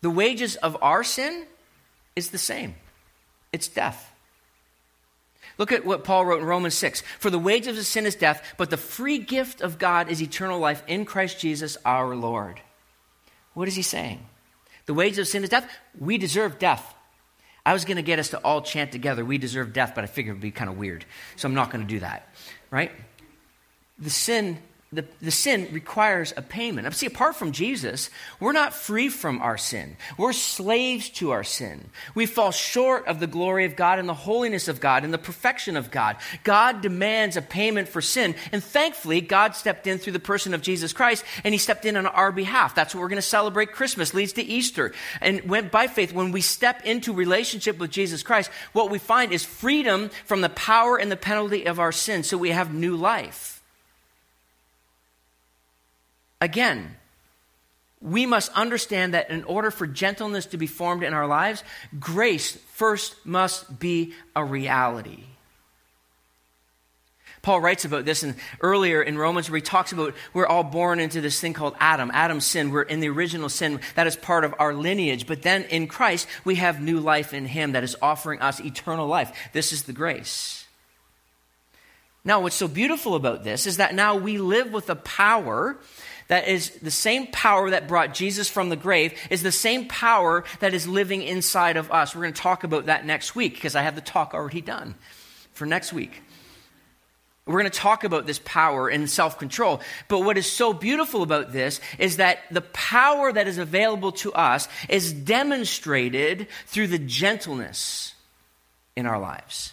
the 0.00 0.10
wages 0.10 0.56
of 0.56 0.76
our 0.82 1.04
sin 1.04 1.46
is 2.16 2.30
the 2.30 2.38
same 2.38 2.74
it's 3.52 3.68
death. 3.68 4.12
Look 5.58 5.72
at 5.72 5.84
what 5.84 6.04
Paul 6.04 6.24
wrote 6.24 6.40
in 6.40 6.46
Romans 6.46 6.74
6. 6.74 7.02
For 7.18 7.30
the 7.30 7.38
wages 7.38 7.78
of 7.78 7.86
sin 7.86 8.06
is 8.06 8.16
death, 8.16 8.54
but 8.56 8.70
the 8.70 8.76
free 8.76 9.18
gift 9.18 9.60
of 9.60 9.78
God 9.78 10.08
is 10.08 10.22
eternal 10.22 10.58
life 10.58 10.82
in 10.86 11.04
Christ 11.04 11.38
Jesus 11.38 11.76
our 11.84 12.16
Lord. 12.16 12.60
What 13.54 13.68
is 13.68 13.76
he 13.76 13.82
saying? 13.82 14.26
The 14.86 14.94
wages 14.94 15.18
of 15.18 15.28
sin 15.28 15.44
is 15.44 15.50
death. 15.50 15.70
We 15.98 16.18
deserve 16.18 16.58
death. 16.58 16.94
I 17.64 17.72
was 17.72 17.84
going 17.84 17.96
to 17.96 18.02
get 18.02 18.18
us 18.18 18.30
to 18.30 18.38
all 18.38 18.62
chant 18.62 18.90
together, 18.90 19.24
we 19.24 19.38
deserve 19.38 19.72
death, 19.72 19.92
but 19.94 20.02
I 20.02 20.08
figured 20.08 20.32
it 20.32 20.36
would 20.38 20.42
be 20.42 20.50
kind 20.50 20.68
of 20.68 20.78
weird. 20.78 21.04
So 21.36 21.46
I'm 21.46 21.54
not 21.54 21.70
going 21.70 21.86
to 21.86 21.88
do 21.88 22.00
that. 22.00 22.28
Right? 22.70 22.90
The 23.98 24.10
sin 24.10 24.58
the, 24.92 25.06
the 25.22 25.30
sin 25.30 25.68
requires 25.72 26.34
a 26.36 26.42
payment. 26.42 26.94
See, 26.94 27.06
apart 27.06 27.34
from 27.36 27.52
Jesus, 27.52 28.10
we're 28.38 28.52
not 28.52 28.74
free 28.74 29.08
from 29.08 29.40
our 29.40 29.56
sin. 29.56 29.96
We're 30.18 30.34
slaves 30.34 31.08
to 31.10 31.30
our 31.30 31.44
sin. 31.44 31.88
We 32.14 32.26
fall 32.26 32.50
short 32.50 33.06
of 33.06 33.18
the 33.18 33.26
glory 33.26 33.64
of 33.64 33.74
God 33.74 33.98
and 33.98 34.06
the 34.06 34.14
holiness 34.14 34.68
of 34.68 34.80
God 34.80 35.04
and 35.04 35.12
the 35.12 35.18
perfection 35.18 35.78
of 35.78 35.90
God. 35.90 36.16
God 36.44 36.82
demands 36.82 37.38
a 37.38 37.42
payment 37.42 37.88
for 37.88 38.02
sin. 38.02 38.34
And 38.52 38.62
thankfully, 38.62 39.22
God 39.22 39.56
stepped 39.56 39.86
in 39.86 39.96
through 39.96 40.12
the 40.12 40.20
person 40.20 40.52
of 40.52 40.60
Jesus 40.60 40.92
Christ 40.92 41.24
and 41.42 41.54
he 41.54 41.58
stepped 41.58 41.86
in 41.86 41.96
on 41.96 42.04
our 42.04 42.30
behalf. 42.30 42.74
That's 42.74 42.94
what 42.94 43.00
we're 43.00 43.08
going 43.08 43.16
to 43.16 43.22
celebrate 43.22 43.72
Christmas, 43.72 44.12
leads 44.12 44.34
to 44.34 44.42
Easter. 44.42 44.92
And 45.22 45.48
when, 45.48 45.68
by 45.68 45.86
faith, 45.86 46.12
when 46.12 46.32
we 46.32 46.42
step 46.42 46.84
into 46.84 47.14
relationship 47.14 47.78
with 47.78 47.90
Jesus 47.90 48.22
Christ, 48.22 48.50
what 48.74 48.90
we 48.90 48.98
find 48.98 49.32
is 49.32 49.42
freedom 49.42 50.10
from 50.26 50.42
the 50.42 50.50
power 50.50 50.98
and 50.98 51.10
the 51.10 51.16
penalty 51.16 51.64
of 51.66 51.80
our 51.80 51.92
sin. 51.92 52.24
So 52.24 52.36
we 52.36 52.50
have 52.50 52.74
new 52.74 52.94
life. 52.94 53.51
Again, 56.42 56.96
we 58.00 58.26
must 58.26 58.50
understand 58.52 59.14
that 59.14 59.30
in 59.30 59.44
order 59.44 59.70
for 59.70 59.86
gentleness 59.86 60.46
to 60.46 60.56
be 60.56 60.66
formed 60.66 61.04
in 61.04 61.14
our 61.14 61.28
lives, 61.28 61.62
grace 62.00 62.56
first 62.72 63.14
must 63.24 63.78
be 63.78 64.12
a 64.34 64.44
reality. 64.44 65.20
Paul 67.42 67.60
writes 67.60 67.84
about 67.84 68.04
this 68.04 68.24
in, 68.24 68.34
earlier 68.60 69.00
in 69.00 69.16
Romans 69.16 69.48
where 69.48 69.58
he 69.58 69.62
talks 69.62 69.92
about 69.92 70.14
we're 70.34 70.46
all 70.46 70.64
born 70.64 70.98
into 70.98 71.20
this 71.20 71.40
thing 71.40 71.52
called 71.52 71.76
Adam. 71.78 72.10
Adam's 72.12 72.44
sin. 72.44 72.72
We're 72.72 72.82
in 72.82 72.98
the 72.98 73.08
original 73.08 73.48
sin. 73.48 73.78
That 73.94 74.08
is 74.08 74.16
part 74.16 74.42
of 74.42 74.52
our 74.58 74.74
lineage. 74.74 75.28
But 75.28 75.42
then 75.42 75.62
in 75.64 75.86
Christ, 75.86 76.26
we 76.44 76.56
have 76.56 76.82
new 76.82 76.98
life 76.98 77.32
in 77.32 77.46
him 77.46 77.72
that 77.72 77.84
is 77.84 77.96
offering 78.02 78.40
us 78.40 78.58
eternal 78.58 79.06
life. 79.06 79.32
This 79.52 79.72
is 79.72 79.84
the 79.84 79.92
grace. 79.92 80.61
Now, 82.24 82.40
what's 82.40 82.56
so 82.56 82.68
beautiful 82.68 83.14
about 83.14 83.42
this 83.42 83.66
is 83.66 83.78
that 83.78 83.94
now 83.94 84.16
we 84.16 84.38
live 84.38 84.72
with 84.72 84.88
a 84.90 84.96
power 84.96 85.76
that 86.28 86.46
is 86.48 86.70
the 86.80 86.90
same 86.90 87.26
power 87.26 87.70
that 87.70 87.88
brought 87.88 88.14
Jesus 88.14 88.48
from 88.48 88.68
the 88.68 88.76
grave, 88.76 89.12
is 89.28 89.42
the 89.42 89.52
same 89.52 89.88
power 89.88 90.44
that 90.60 90.72
is 90.72 90.86
living 90.86 91.22
inside 91.22 91.76
of 91.76 91.90
us. 91.90 92.14
We're 92.14 92.22
going 92.22 92.34
to 92.34 92.40
talk 92.40 92.64
about 92.64 92.86
that 92.86 93.04
next 93.04 93.34
week 93.34 93.54
because 93.54 93.74
I 93.74 93.82
have 93.82 93.96
the 93.96 94.00
talk 94.00 94.34
already 94.34 94.60
done 94.60 94.94
for 95.52 95.66
next 95.66 95.92
week. 95.92 96.22
We're 97.44 97.58
going 97.58 97.70
to 97.72 97.78
talk 97.78 98.04
about 98.04 98.24
this 98.24 98.40
power 98.44 98.88
and 98.88 99.10
self 99.10 99.36
control. 99.36 99.80
But 100.06 100.20
what 100.20 100.38
is 100.38 100.50
so 100.50 100.72
beautiful 100.72 101.22
about 101.22 101.52
this 101.52 101.80
is 101.98 102.18
that 102.18 102.38
the 102.52 102.60
power 102.60 103.32
that 103.32 103.48
is 103.48 103.58
available 103.58 104.12
to 104.12 104.32
us 104.32 104.68
is 104.88 105.12
demonstrated 105.12 106.46
through 106.66 106.86
the 106.86 107.00
gentleness 107.00 108.14
in 108.94 109.06
our 109.06 109.18
lives. 109.18 109.72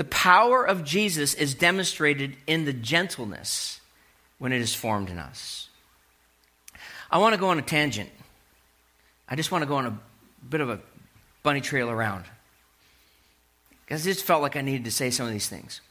The 0.00 0.04
power 0.04 0.64
of 0.64 0.82
Jesus 0.82 1.34
is 1.34 1.52
demonstrated 1.52 2.34
in 2.46 2.64
the 2.64 2.72
gentleness 2.72 3.82
when 4.38 4.50
it 4.50 4.62
is 4.62 4.74
formed 4.74 5.10
in 5.10 5.18
us. 5.18 5.68
I 7.10 7.18
want 7.18 7.34
to 7.34 7.38
go 7.38 7.50
on 7.50 7.58
a 7.58 7.62
tangent. 7.62 8.08
I 9.28 9.36
just 9.36 9.52
want 9.52 9.60
to 9.60 9.66
go 9.66 9.76
on 9.76 9.84
a 9.84 9.98
bit 10.48 10.62
of 10.62 10.70
a 10.70 10.80
bunny 11.42 11.60
trail 11.60 11.90
around. 11.90 12.24
Because 13.84 14.06
I 14.06 14.10
just 14.10 14.24
felt 14.24 14.40
like 14.40 14.56
I 14.56 14.62
needed 14.62 14.86
to 14.86 14.90
say 14.90 15.10
some 15.10 15.26
of 15.26 15.32
these 15.32 15.50
things. 15.50 15.82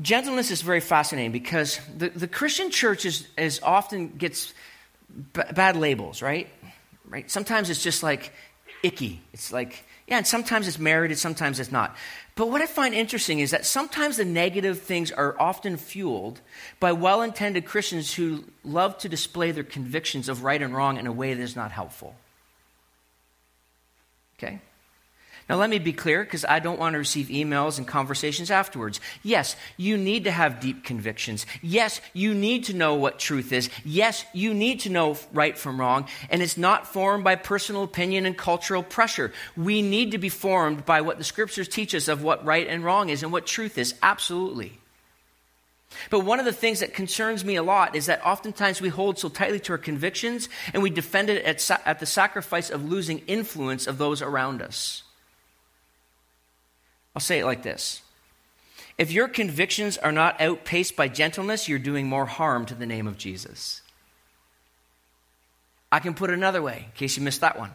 Gentleness 0.00 0.50
is 0.50 0.62
very 0.62 0.80
fascinating 0.80 1.32
because 1.32 1.78
the, 1.94 2.08
the 2.08 2.26
Christian 2.26 2.70
church 2.70 3.04
is, 3.04 3.28
is 3.36 3.60
often 3.62 4.16
gets 4.16 4.54
b- 5.34 5.42
bad 5.52 5.76
labels, 5.76 6.22
right? 6.22 6.48
Right? 7.06 7.30
Sometimes 7.30 7.68
it's 7.68 7.82
just 7.82 8.02
like 8.02 8.32
icky. 8.82 9.20
It's 9.34 9.52
like, 9.52 9.84
yeah, 10.06 10.18
and 10.18 10.26
sometimes 10.26 10.68
it's 10.68 10.78
merited, 10.78 11.18
sometimes 11.18 11.58
it's 11.58 11.72
not. 11.72 11.96
But 12.36 12.50
what 12.50 12.60
I 12.60 12.66
find 12.66 12.94
interesting 12.94 13.38
is 13.38 13.52
that 13.52 13.64
sometimes 13.64 14.16
the 14.18 14.24
negative 14.24 14.80
things 14.80 15.10
are 15.10 15.34
often 15.40 15.76
fueled 15.76 16.40
by 16.78 16.92
well 16.92 17.22
intended 17.22 17.64
Christians 17.64 18.12
who 18.12 18.44
love 18.64 18.98
to 18.98 19.08
display 19.08 19.50
their 19.50 19.64
convictions 19.64 20.28
of 20.28 20.42
right 20.44 20.60
and 20.60 20.74
wrong 20.74 20.98
in 20.98 21.06
a 21.06 21.12
way 21.12 21.32
that 21.32 21.42
is 21.42 21.56
not 21.56 21.70
helpful. 21.70 22.14
Okay? 24.38 24.60
Now, 25.48 25.56
let 25.56 25.68
me 25.68 25.78
be 25.78 25.92
clear 25.92 26.24
because 26.24 26.46
I 26.46 26.58
don't 26.58 26.78
want 26.78 26.94
to 26.94 26.98
receive 26.98 27.26
emails 27.26 27.76
and 27.76 27.86
conversations 27.86 28.50
afterwards. 28.50 28.98
Yes, 29.22 29.56
you 29.76 29.98
need 29.98 30.24
to 30.24 30.30
have 30.30 30.58
deep 30.58 30.84
convictions. 30.84 31.44
Yes, 31.60 32.00
you 32.14 32.32
need 32.32 32.64
to 32.64 32.74
know 32.74 32.94
what 32.94 33.18
truth 33.18 33.52
is. 33.52 33.68
Yes, 33.84 34.24
you 34.32 34.54
need 34.54 34.80
to 34.80 34.90
know 34.90 35.18
right 35.34 35.56
from 35.56 35.78
wrong. 35.78 36.08
And 36.30 36.40
it's 36.40 36.56
not 36.56 36.86
formed 36.86 37.24
by 37.24 37.36
personal 37.36 37.82
opinion 37.82 38.24
and 38.24 38.36
cultural 38.36 38.82
pressure. 38.82 39.32
We 39.54 39.82
need 39.82 40.12
to 40.12 40.18
be 40.18 40.30
formed 40.30 40.86
by 40.86 41.02
what 41.02 41.18
the 41.18 41.24
scriptures 41.24 41.68
teach 41.68 41.94
us 41.94 42.08
of 42.08 42.22
what 42.22 42.44
right 42.46 42.66
and 42.66 42.82
wrong 42.82 43.10
is 43.10 43.22
and 43.22 43.30
what 43.30 43.44
truth 43.44 43.76
is. 43.76 43.94
Absolutely. 44.02 44.78
But 46.10 46.20
one 46.20 46.40
of 46.40 46.46
the 46.46 46.52
things 46.52 46.80
that 46.80 46.94
concerns 46.94 47.44
me 47.44 47.54
a 47.54 47.62
lot 47.62 47.94
is 47.94 48.06
that 48.06 48.24
oftentimes 48.26 48.80
we 48.80 48.88
hold 48.88 49.18
so 49.18 49.28
tightly 49.28 49.60
to 49.60 49.72
our 49.72 49.78
convictions 49.78 50.48
and 50.72 50.82
we 50.82 50.90
defend 50.90 51.30
it 51.30 51.44
at, 51.44 51.60
sa- 51.60 51.78
at 51.84 52.00
the 52.00 52.06
sacrifice 52.06 52.70
of 52.70 52.90
losing 52.90 53.20
influence 53.26 53.86
of 53.86 53.98
those 53.98 54.20
around 54.20 54.60
us. 54.60 55.03
I'll 57.14 57.20
say 57.20 57.38
it 57.38 57.44
like 57.44 57.62
this 57.62 58.02
If 58.98 59.12
your 59.12 59.28
convictions 59.28 59.98
are 59.98 60.12
not 60.12 60.40
outpaced 60.40 60.96
by 60.96 61.08
gentleness, 61.08 61.68
you're 61.68 61.78
doing 61.78 62.06
more 62.06 62.26
harm 62.26 62.66
to 62.66 62.74
the 62.74 62.86
name 62.86 63.06
of 63.06 63.18
Jesus. 63.18 63.82
I 65.92 66.00
can 66.00 66.14
put 66.14 66.30
it 66.30 66.34
another 66.34 66.60
way, 66.60 66.86
in 66.86 66.92
case 66.96 67.16
you 67.16 67.22
missed 67.22 67.42
that 67.42 67.58
one. 67.58 67.70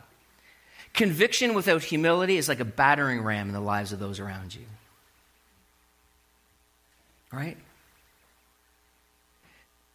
Conviction 0.93 1.53
without 1.53 1.83
humility 1.83 2.35
is 2.35 2.49
like 2.49 2.59
a 2.59 2.65
battering 2.65 3.21
ram 3.21 3.47
in 3.47 3.53
the 3.53 3.61
lives 3.61 3.93
of 3.93 3.99
those 3.99 4.19
around 4.19 4.53
you. 4.53 4.65
Right? 7.31 7.57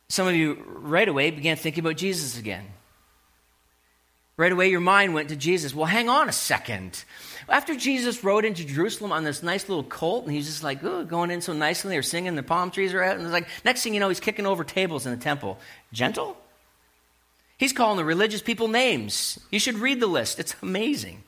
Some 0.09 0.29
of 0.29 0.35
you 0.35 0.63
right 0.67 1.09
away 1.09 1.31
began 1.33 1.57
thinking 1.57 1.85
about 1.85 1.97
Jesus 1.97 2.39
again. 2.39 2.65
Right 4.37 4.51
away, 4.51 4.69
your 4.69 4.81
mind 4.81 5.15
went 5.15 5.29
to 5.29 5.37
Jesus. 5.37 5.75
Well, 5.75 5.87
hang 5.87 6.09
on 6.09 6.29
a 6.29 6.33
second. 6.33 7.05
After 7.49 7.77
Jesus 7.77 8.25
rode 8.25 8.45
into 8.45 8.65
Jerusalem 8.65 9.13
on 9.13 9.23
this 9.23 9.43
nice 9.43 9.69
little 9.69 9.85
colt, 9.85 10.25
and 10.25 10.35
he's 10.35 10.47
just 10.47 10.65
like, 10.65 10.83
going 10.83 11.31
in 11.31 11.41
so 11.41 11.53
nicely, 11.53 11.91
they're 11.91 12.03
singing, 12.03 12.35
the 12.35 12.43
palm 12.43 12.71
trees 12.71 12.95
are 12.95 13.03
out, 13.03 13.17
and 13.17 13.23
it's 13.23 13.33
like, 13.33 13.49
next 13.65 13.83
thing 13.83 13.95
you 13.95 14.01
know, 14.01 14.09
he's 14.09 14.21
kicking 14.21 14.47
over 14.47 14.65
tables 14.65 15.07
in 15.07 15.13
the 15.13 15.23
temple. 15.23 15.59
Gentle? 15.93 16.37
He's 17.59 17.73
calling 17.73 17.97
the 17.97 18.05
religious 18.05 18.43
people 18.43 18.67
names. 18.67 19.39
You 19.51 19.61
should 19.61 19.77
read 19.77 20.01
the 20.01 20.07
list, 20.07 20.41
it's 20.41 20.57
amazing. 20.63 21.23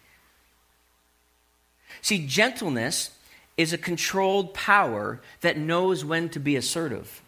See, 2.03 2.27
gentleness 2.27 3.11
is 3.57 3.73
a 3.73 3.79
controlled 3.79 4.53
power 4.53 5.21
that 5.43 5.59
knows 5.59 6.05
when 6.05 6.29
to 6.31 6.41
be 6.41 6.57
assertive. 6.57 7.23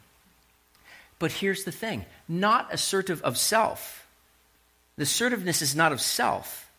But 1.18 1.32
here's 1.32 1.64
the 1.64 1.72
thing 1.72 2.04
not 2.28 2.72
assertive 2.72 3.22
of 3.22 3.38
self. 3.38 4.07
Assertiveness 4.98 5.62
is 5.62 5.76
not 5.76 5.92
of 5.92 6.00
self. 6.00 6.70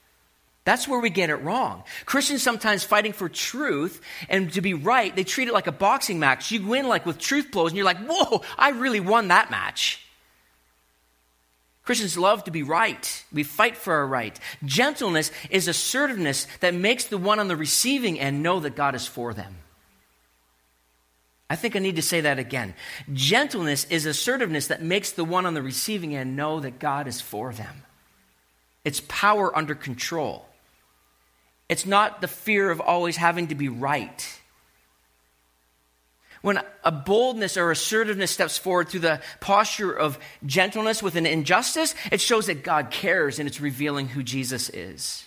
That's 0.66 0.88
where 0.88 1.00
we 1.00 1.10
get 1.10 1.30
it 1.30 1.38
wrong. 1.38 1.84
Christians 2.06 2.44
sometimes 2.44 2.84
fighting 2.84 3.14
for 3.14 3.30
truth 3.30 4.02
and 4.28 4.54
to 4.54 4.62
be 4.62 4.74
right, 4.74 5.16
they 5.16 5.24
treat 5.24 5.48
it 5.48 5.54
like 5.54 5.68
a 5.68 5.72
boxing 5.72 6.20
match. 6.20 6.52
You 6.52 6.66
win 6.66 6.88
like 6.88 7.06
with 7.06 7.18
truth 7.18 7.50
blows, 7.52 7.72
and 7.72 7.78
you're 7.78 7.86
like, 7.86 8.06
whoa, 8.06 8.44
I 8.58 8.70
really 8.70 9.00
won 9.00 9.30
that 9.30 9.50
match. 9.50 10.06
Christians 11.84 12.20
love 12.20 12.44
to 12.44 12.52
be 12.52 12.62
right. 12.62 13.26
We 13.34 13.42
fight 13.42 13.76
for 13.76 13.96
our 13.96 14.06
right. 14.06 14.40
Gentleness 14.64 15.32
is 15.50 15.68
assertiveness 15.68 16.46
that 16.60 16.76
makes 16.76 17.06
the 17.06 17.18
one 17.18 17.40
on 17.40 17.48
the 17.48 17.56
receiving 17.56 18.20
end 18.20 18.44
know 18.44 18.60
that 18.60 18.76
God 18.76 18.94
is 18.94 19.08
for 19.08 19.34
them. 19.34 19.56
I 21.50 21.56
think 21.56 21.76
I 21.76 21.80
need 21.80 21.96
to 21.96 22.04
say 22.04 22.22
that 22.22 22.38
again. 22.38 22.76
Gentleness 23.12 23.86
is 23.86 24.06
assertiveness 24.06 24.68
that 24.68 24.84
makes 24.84 25.14
the 25.14 25.26
one 25.26 25.48
on 25.48 25.56
the 25.56 25.64
receiving 25.64 26.16
end 26.16 26.36
know 26.36 26.60
that 26.60 26.78
God 26.78 27.08
is 27.08 27.22
for 27.22 27.54
them. 27.54 27.82
It's 28.84 29.02
power 29.08 29.56
under 29.56 29.76
control. 29.76 30.46
It's 31.68 31.86
not 31.86 32.22
the 32.22 32.28
fear 32.28 32.72
of 32.72 32.82
always 32.82 33.18
having 33.18 33.48
to 33.48 33.56
be 33.56 33.70
right. 33.70 34.39
When 36.42 36.60
a 36.84 36.92
boldness 36.92 37.58
or 37.58 37.70
assertiveness 37.70 38.32
steps 38.32 38.58
forward 38.58 38.88
through 38.88 39.02
the 39.02 39.22
posture 39.42 39.92
of 39.92 40.18
gentleness 40.46 41.04
with 41.04 41.15
an 41.15 41.26
injustice, 41.26 41.94
it 42.12 42.22
shows 42.22 42.46
that 42.46 42.63
God 42.63 42.92
cares 42.92 43.39
and 43.39 43.48
it's 43.48 43.60
revealing 43.60 44.08
who 44.08 44.24
Jesus 44.24 44.70
is. 44.70 45.26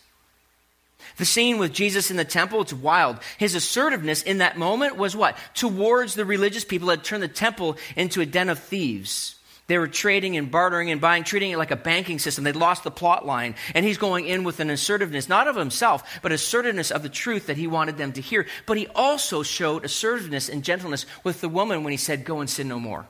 The 1.19 1.25
scene 1.27 1.59
with 1.59 1.75
Jesus 1.75 2.11
in 2.11 2.17
the 2.17 2.25
temple, 2.25 2.63
it's 2.63 2.73
wild. 2.73 3.19
His 3.37 3.55
assertiveness 3.55 4.23
in 4.23 4.39
that 4.39 4.57
moment 4.57 4.97
was 4.97 5.15
what? 5.15 5.37
Towards 5.55 6.15
the 6.15 6.25
religious 6.25 6.65
people 6.65 6.89
that 6.89 7.05
turned 7.05 7.23
the 7.23 7.29
temple 7.29 7.77
into 7.95 8.23
a 8.23 8.27
den 8.27 8.49
of 8.49 8.59
thieves. 8.59 9.37
They 9.73 9.79
were 9.79 9.89
trading 9.89 10.37
and 10.37 10.51
bartering 10.51 10.91
and 10.91 11.01
buying, 11.01 11.25
treating 11.25 11.51
it 11.51 11.57
like 11.57 11.71
a 11.71 11.77
banking 11.77 12.19
system. 12.19 12.45
They'd 12.45 12.55
lost 12.55 12.85
the 12.85 12.91
plot 12.91 13.25
line. 13.25 13.55
And 13.75 13.87
he's 13.87 13.97
going 13.97 14.27
in 14.27 14.45
with 14.45 14.61
an 14.61 14.69
assertiveness, 14.69 15.31
not 15.31 15.49
of 15.49 15.57
himself, 15.57 16.21
but 16.21 16.31
assertiveness 16.31 16.91
of 16.91 17.03
the 17.03 17.09
truth 17.09 17.47
that 17.47 17.57
he 17.57 17.67
wanted 17.67 17.97
them 17.97 18.13
to 18.13 18.21
hear. 18.21 18.47
But 18.67 18.77
he 18.77 18.87
also 18.89 19.43
showed 19.43 19.87
assertiveness 19.87 20.51
and 20.51 20.63
gentleness 20.63 21.07
with 21.25 21.41
the 21.41 21.49
woman 21.49 21.85
when 21.85 21.91
he 21.91 21.97
said, 21.97 22.27
Go 22.27 22.41
and 22.41 22.51
sin 22.51 22.69
no 22.69 22.79
more. 22.79 23.07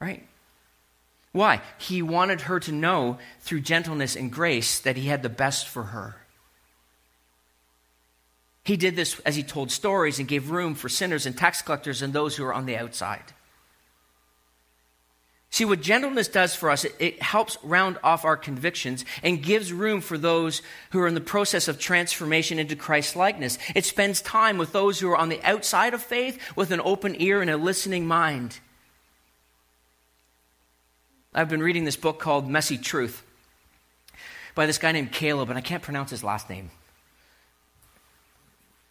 Right? 0.00 0.24
Why? 1.32 1.60
He 1.78 2.00
wanted 2.00 2.42
her 2.42 2.60
to 2.60 2.70
know 2.70 3.18
through 3.40 3.62
gentleness 3.62 4.14
and 4.14 4.30
grace 4.30 4.78
that 4.78 4.96
he 4.96 5.08
had 5.08 5.24
the 5.24 5.28
best 5.28 5.66
for 5.66 5.82
her. 5.82 6.14
He 8.62 8.76
did 8.76 8.94
this 8.94 9.18
as 9.26 9.34
he 9.34 9.42
told 9.42 9.72
stories 9.72 10.20
and 10.20 10.28
gave 10.28 10.52
room 10.52 10.76
for 10.76 10.88
sinners 10.88 11.26
and 11.26 11.36
tax 11.36 11.62
collectors 11.62 12.00
and 12.00 12.12
those 12.12 12.36
who 12.36 12.44
are 12.44 12.54
on 12.54 12.66
the 12.66 12.76
outside. 12.76 13.24
See, 15.52 15.64
what 15.64 15.80
gentleness 15.80 16.28
does 16.28 16.54
for 16.54 16.70
us, 16.70 16.84
it, 16.84 16.94
it, 17.00 17.22
helps 17.22 17.58
round 17.64 17.98
off 18.04 18.24
our 18.24 18.36
convictions 18.36 19.04
and 19.22 19.42
gives 19.42 19.72
room 19.72 20.00
for 20.00 20.16
those 20.16 20.62
who 20.90 21.00
are 21.00 21.08
in 21.08 21.14
the 21.14 21.20
process 21.20 21.66
of 21.66 21.78
transformation 21.78 22.60
into 22.60 22.76
Christ 22.76 23.16
likeness. 23.16 23.58
It 23.74 23.84
spends 23.84 24.22
time 24.22 24.58
with 24.58 24.70
those 24.70 25.00
who 25.00 25.10
are 25.10 25.16
on 25.16 25.28
the 25.28 25.42
outside 25.42 25.92
of 25.92 26.02
faith 26.02 26.40
with 26.54 26.70
an 26.70 26.80
open 26.84 27.20
ear 27.20 27.42
and 27.42 27.50
a 27.50 27.56
listening 27.56 28.06
mind. 28.06 28.60
I've 31.34 31.48
been 31.48 31.62
reading 31.62 31.84
this 31.84 31.96
book 31.96 32.20
called 32.20 32.48
Messy 32.48 32.78
Truth 32.78 33.24
by 34.54 34.66
this 34.66 34.78
guy 34.78 34.92
named 34.92 35.10
Caleb, 35.10 35.48
and 35.48 35.58
I 35.58 35.62
can't 35.62 35.82
pronounce 35.82 36.10
his 36.10 36.22
last 36.22 36.48
name. 36.48 36.70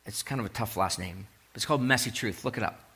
It's 0.05 0.23
kind 0.23 0.41
of 0.41 0.45
a 0.45 0.49
tough 0.49 0.75
last 0.75 0.99
name. 0.99 1.27
It's 1.55 1.65
called 1.65 1.81
Messy 1.81 2.11
Truth. 2.11 2.43
Look 2.43 2.57
it 2.57 2.63
up. 2.63 2.88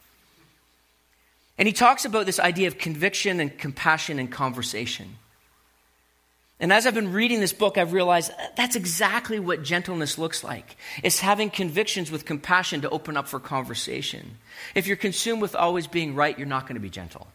And 1.57 1.67
he 1.67 1.73
talks 1.73 2.05
about 2.05 2.25
this 2.25 2.39
idea 2.39 2.67
of 2.67 2.77
conviction 2.77 3.39
and 3.39 3.55
compassion 3.57 4.19
and 4.19 4.31
conversation. 4.31 5.17
And 6.59 6.71
as 6.71 6.87
I've 6.87 6.93
been 6.93 7.11
reading 7.11 7.39
this 7.39 7.53
book, 7.53 7.77
I've 7.77 7.93
realized 7.93 8.31
that's 8.55 8.75
exactly 8.75 9.39
what 9.39 9.63
gentleness 9.63 10.17
looks 10.17 10.43
like. 10.43 10.77
It's 11.03 11.19
having 11.19 11.49
convictions 11.49 12.09
with 12.09 12.25
compassion 12.25 12.81
to 12.81 12.89
open 12.89 13.17
up 13.17 13.27
for 13.27 13.39
conversation. 13.39 14.37
If 14.73 14.87
you're 14.87 14.95
consumed 14.95 15.41
with 15.41 15.55
always 15.55 15.87
being 15.87 16.15
right, 16.15 16.37
you're 16.37 16.47
not 16.47 16.63
going 16.63 16.75
to 16.75 16.79
be 16.79 16.89
gentle. 16.89 17.27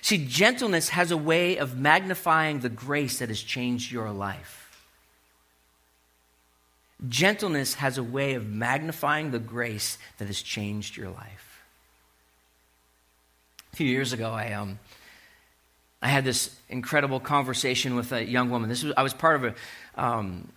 See, 0.00 0.24
gentleness 0.26 0.90
has 0.90 1.10
a 1.10 1.16
way 1.16 1.56
of 1.56 1.76
magnifying 1.76 2.60
the 2.60 2.68
grace 2.68 3.18
that 3.18 3.28
has 3.28 3.40
changed 3.40 3.92
your 3.92 4.10
life. 4.10 4.86
Gentleness 7.08 7.74
has 7.74 7.96
a 7.98 8.02
way 8.02 8.34
of 8.34 8.46
magnifying 8.46 9.30
the 9.30 9.38
grace 9.38 9.98
that 10.18 10.26
has 10.26 10.42
changed 10.42 10.96
your 10.96 11.10
life. 11.10 11.49
A 13.72 13.76
few 13.76 13.88
years 13.88 14.12
ago, 14.12 14.30
I, 14.30 14.52
um, 14.52 14.78
I 16.02 16.08
had 16.08 16.24
this 16.24 16.54
incredible 16.68 17.20
conversation 17.20 17.94
with 17.94 18.12
a 18.12 18.24
young 18.24 18.50
woman. 18.50 18.68
This 18.68 18.82
was, 18.82 18.92
I 18.96 19.02
was 19.02 19.14
part 19.14 19.36
of 19.36 19.44
a, 19.44 20.02
um, 20.02 20.48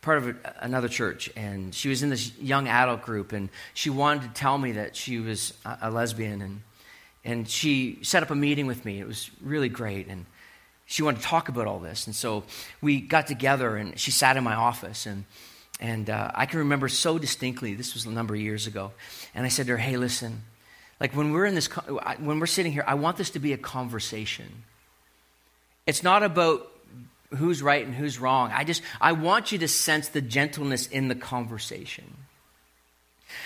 part 0.00 0.18
of 0.18 0.28
a, 0.28 0.36
another 0.60 0.88
church, 0.88 1.30
and 1.36 1.74
she 1.74 1.88
was 1.88 2.02
in 2.02 2.10
this 2.10 2.36
young 2.38 2.68
adult 2.68 3.02
group, 3.02 3.32
and 3.32 3.48
she 3.74 3.90
wanted 3.90 4.22
to 4.22 4.40
tell 4.40 4.56
me 4.58 4.72
that 4.72 4.96
she 4.96 5.18
was 5.18 5.52
a, 5.64 5.78
a 5.82 5.90
lesbian, 5.90 6.42
and 6.42 6.62
and 7.24 7.48
she 7.48 7.98
set 8.02 8.22
up 8.22 8.30
a 8.30 8.34
meeting 8.34 8.66
with 8.66 8.84
me. 8.84 9.00
It 9.00 9.06
was 9.06 9.30
really 9.40 9.68
great. 9.68 10.08
And 10.08 10.26
she 10.86 11.02
wanted 11.02 11.20
to 11.20 11.26
talk 11.26 11.48
about 11.48 11.66
all 11.66 11.78
this. 11.78 12.06
And 12.06 12.16
so 12.16 12.44
we 12.80 13.00
got 13.00 13.26
together 13.26 13.76
and 13.76 13.98
she 13.98 14.10
sat 14.10 14.36
in 14.36 14.44
my 14.44 14.54
office. 14.54 15.06
And, 15.06 15.24
and 15.80 16.10
uh, 16.10 16.32
I 16.34 16.46
can 16.46 16.60
remember 16.60 16.88
so 16.88 17.18
distinctly, 17.18 17.74
this 17.74 17.94
was 17.94 18.06
a 18.06 18.10
number 18.10 18.34
of 18.34 18.40
years 18.40 18.66
ago. 18.66 18.92
And 19.34 19.46
I 19.46 19.48
said 19.48 19.66
to 19.66 19.72
her, 19.72 19.78
hey, 19.78 19.96
listen, 19.96 20.42
like 21.02 21.16
when 21.16 21.32
we're 21.32 21.46
in 21.46 21.56
this, 21.56 21.66
when 21.66 22.38
we're 22.38 22.46
sitting 22.46 22.70
here, 22.70 22.84
I 22.86 22.94
want 22.94 23.16
this 23.16 23.30
to 23.30 23.40
be 23.40 23.52
a 23.52 23.58
conversation. 23.58 24.46
It's 25.84 26.04
not 26.04 26.22
about 26.22 26.70
who's 27.36 27.60
right 27.60 27.84
and 27.84 27.92
who's 27.92 28.20
wrong. 28.20 28.52
I 28.54 28.62
just, 28.62 28.82
I 29.00 29.10
want 29.10 29.50
you 29.50 29.58
to 29.58 29.68
sense 29.68 30.10
the 30.10 30.20
gentleness 30.20 30.86
in 30.86 31.08
the 31.08 31.16
conversation. 31.16 32.04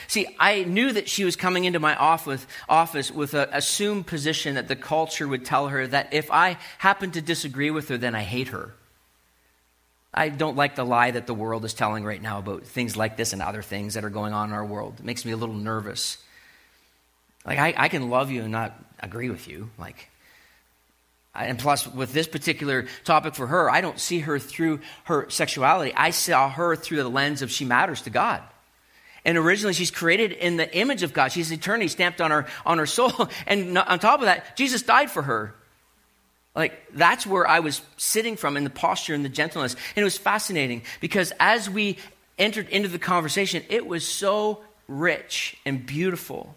See, 0.06 0.26
I 0.38 0.64
knew 0.64 0.92
that 0.92 1.08
she 1.08 1.24
was 1.24 1.34
coming 1.34 1.64
into 1.64 1.80
my 1.80 1.96
office, 1.96 2.46
office 2.68 3.10
with 3.10 3.32
an 3.32 3.48
assumed 3.50 4.06
position 4.06 4.56
that 4.56 4.68
the 4.68 4.76
culture 4.76 5.26
would 5.26 5.46
tell 5.46 5.68
her 5.68 5.86
that 5.86 6.12
if 6.12 6.30
I 6.30 6.58
happen 6.76 7.12
to 7.12 7.22
disagree 7.22 7.70
with 7.70 7.88
her, 7.88 7.96
then 7.96 8.14
I 8.14 8.22
hate 8.22 8.48
her. 8.48 8.74
I 10.12 10.28
don't 10.28 10.56
like 10.56 10.74
the 10.74 10.84
lie 10.84 11.12
that 11.12 11.26
the 11.26 11.32
world 11.32 11.64
is 11.64 11.72
telling 11.72 12.04
right 12.04 12.20
now 12.20 12.38
about 12.38 12.64
things 12.64 12.98
like 12.98 13.16
this 13.16 13.32
and 13.32 13.40
other 13.40 13.62
things 13.62 13.94
that 13.94 14.04
are 14.04 14.10
going 14.10 14.34
on 14.34 14.50
in 14.50 14.54
our 14.54 14.64
world. 14.64 14.96
It 14.98 15.06
makes 15.06 15.24
me 15.24 15.32
a 15.32 15.38
little 15.38 15.54
nervous. 15.54 16.18
Like, 17.46 17.58
I, 17.58 17.74
I 17.76 17.88
can 17.88 18.10
love 18.10 18.30
you 18.30 18.42
and 18.42 18.50
not 18.50 18.74
agree 19.00 19.30
with 19.30 19.46
you. 19.46 19.70
Like, 19.78 20.10
and 21.34 21.58
plus, 21.58 21.86
with 21.86 22.12
this 22.12 22.26
particular 22.26 22.86
topic 23.04 23.34
for 23.34 23.46
her, 23.46 23.70
I 23.70 23.80
don't 23.80 24.00
see 24.00 24.20
her 24.20 24.38
through 24.38 24.80
her 25.04 25.30
sexuality. 25.30 25.92
I 25.94 26.10
saw 26.10 26.50
her 26.50 26.74
through 26.76 26.98
the 26.98 27.08
lens 27.08 27.42
of 27.42 27.50
she 27.50 27.64
matters 27.64 28.02
to 28.02 28.10
God. 28.10 28.42
And 29.24 29.36
originally, 29.36 29.74
she's 29.74 29.90
created 29.90 30.32
in 30.32 30.56
the 30.56 30.72
image 30.76 31.02
of 31.02 31.12
God. 31.12 31.32
She's 31.32 31.50
eternity 31.50 31.88
stamped 31.88 32.20
on 32.20 32.30
her, 32.30 32.46
on 32.64 32.78
her 32.78 32.86
soul. 32.86 33.12
And 33.46 33.76
on 33.76 33.98
top 33.98 34.20
of 34.20 34.26
that, 34.26 34.56
Jesus 34.56 34.82
died 34.82 35.10
for 35.10 35.22
her. 35.22 35.54
Like, 36.54 36.72
that's 36.94 37.26
where 37.26 37.46
I 37.46 37.60
was 37.60 37.82
sitting 37.96 38.36
from 38.36 38.56
in 38.56 38.64
the 38.64 38.70
posture 38.70 39.14
and 39.14 39.24
the 39.24 39.28
gentleness. 39.28 39.74
And 39.74 40.02
it 40.02 40.04
was 40.04 40.16
fascinating 40.16 40.82
because 41.00 41.32
as 41.38 41.68
we 41.68 41.98
entered 42.38 42.68
into 42.70 42.88
the 42.88 42.98
conversation, 42.98 43.62
it 43.68 43.86
was 43.86 44.06
so 44.06 44.62
rich 44.88 45.56
and 45.66 45.84
beautiful. 45.84 46.54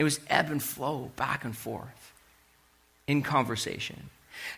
It 0.00 0.04
was 0.04 0.18
ebb 0.30 0.50
and 0.50 0.62
flow, 0.62 1.10
back 1.16 1.44
and 1.44 1.54
forth 1.54 2.14
in 3.06 3.20
conversation. 3.20 4.08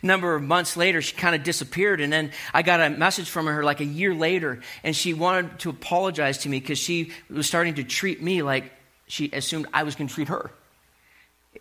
A 0.00 0.06
number 0.06 0.36
of 0.36 0.42
months 0.44 0.76
later, 0.76 1.02
she 1.02 1.16
kind 1.16 1.34
of 1.34 1.42
disappeared, 1.42 2.00
and 2.00 2.12
then 2.12 2.30
I 2.54 2.62
got 2.62 2.80
a 2.80 2.90
message 2.90 3.28
from 3.28 3.46
her 3.46 3.64
like 3.64 3.80
a 3.80 3.84
year 3.84 4.14
later, 4.14 4.60
and 4.84 4.94
she 4.94 5.14
wanted 5.14 5.58
to 5.58 5.70
apologize 5.70 6.38
to 6.38 6.48
me 6.48 6.60
because 6.60 6.78
she 6.78 7.10
was 7.28 7.48
starting 7.48 7.74
to 7.74 7.82
treat 7.82 8.22
me 8.22 8.42
like 8.42 8.70
she 9.08 9.30
assumed 9.32 9.66
I 9.74 9.82
was 9.82 9.96
going 9.96 10.06
to 10.06 10.14
treat 10.14 10.28
her. 10.28 10.52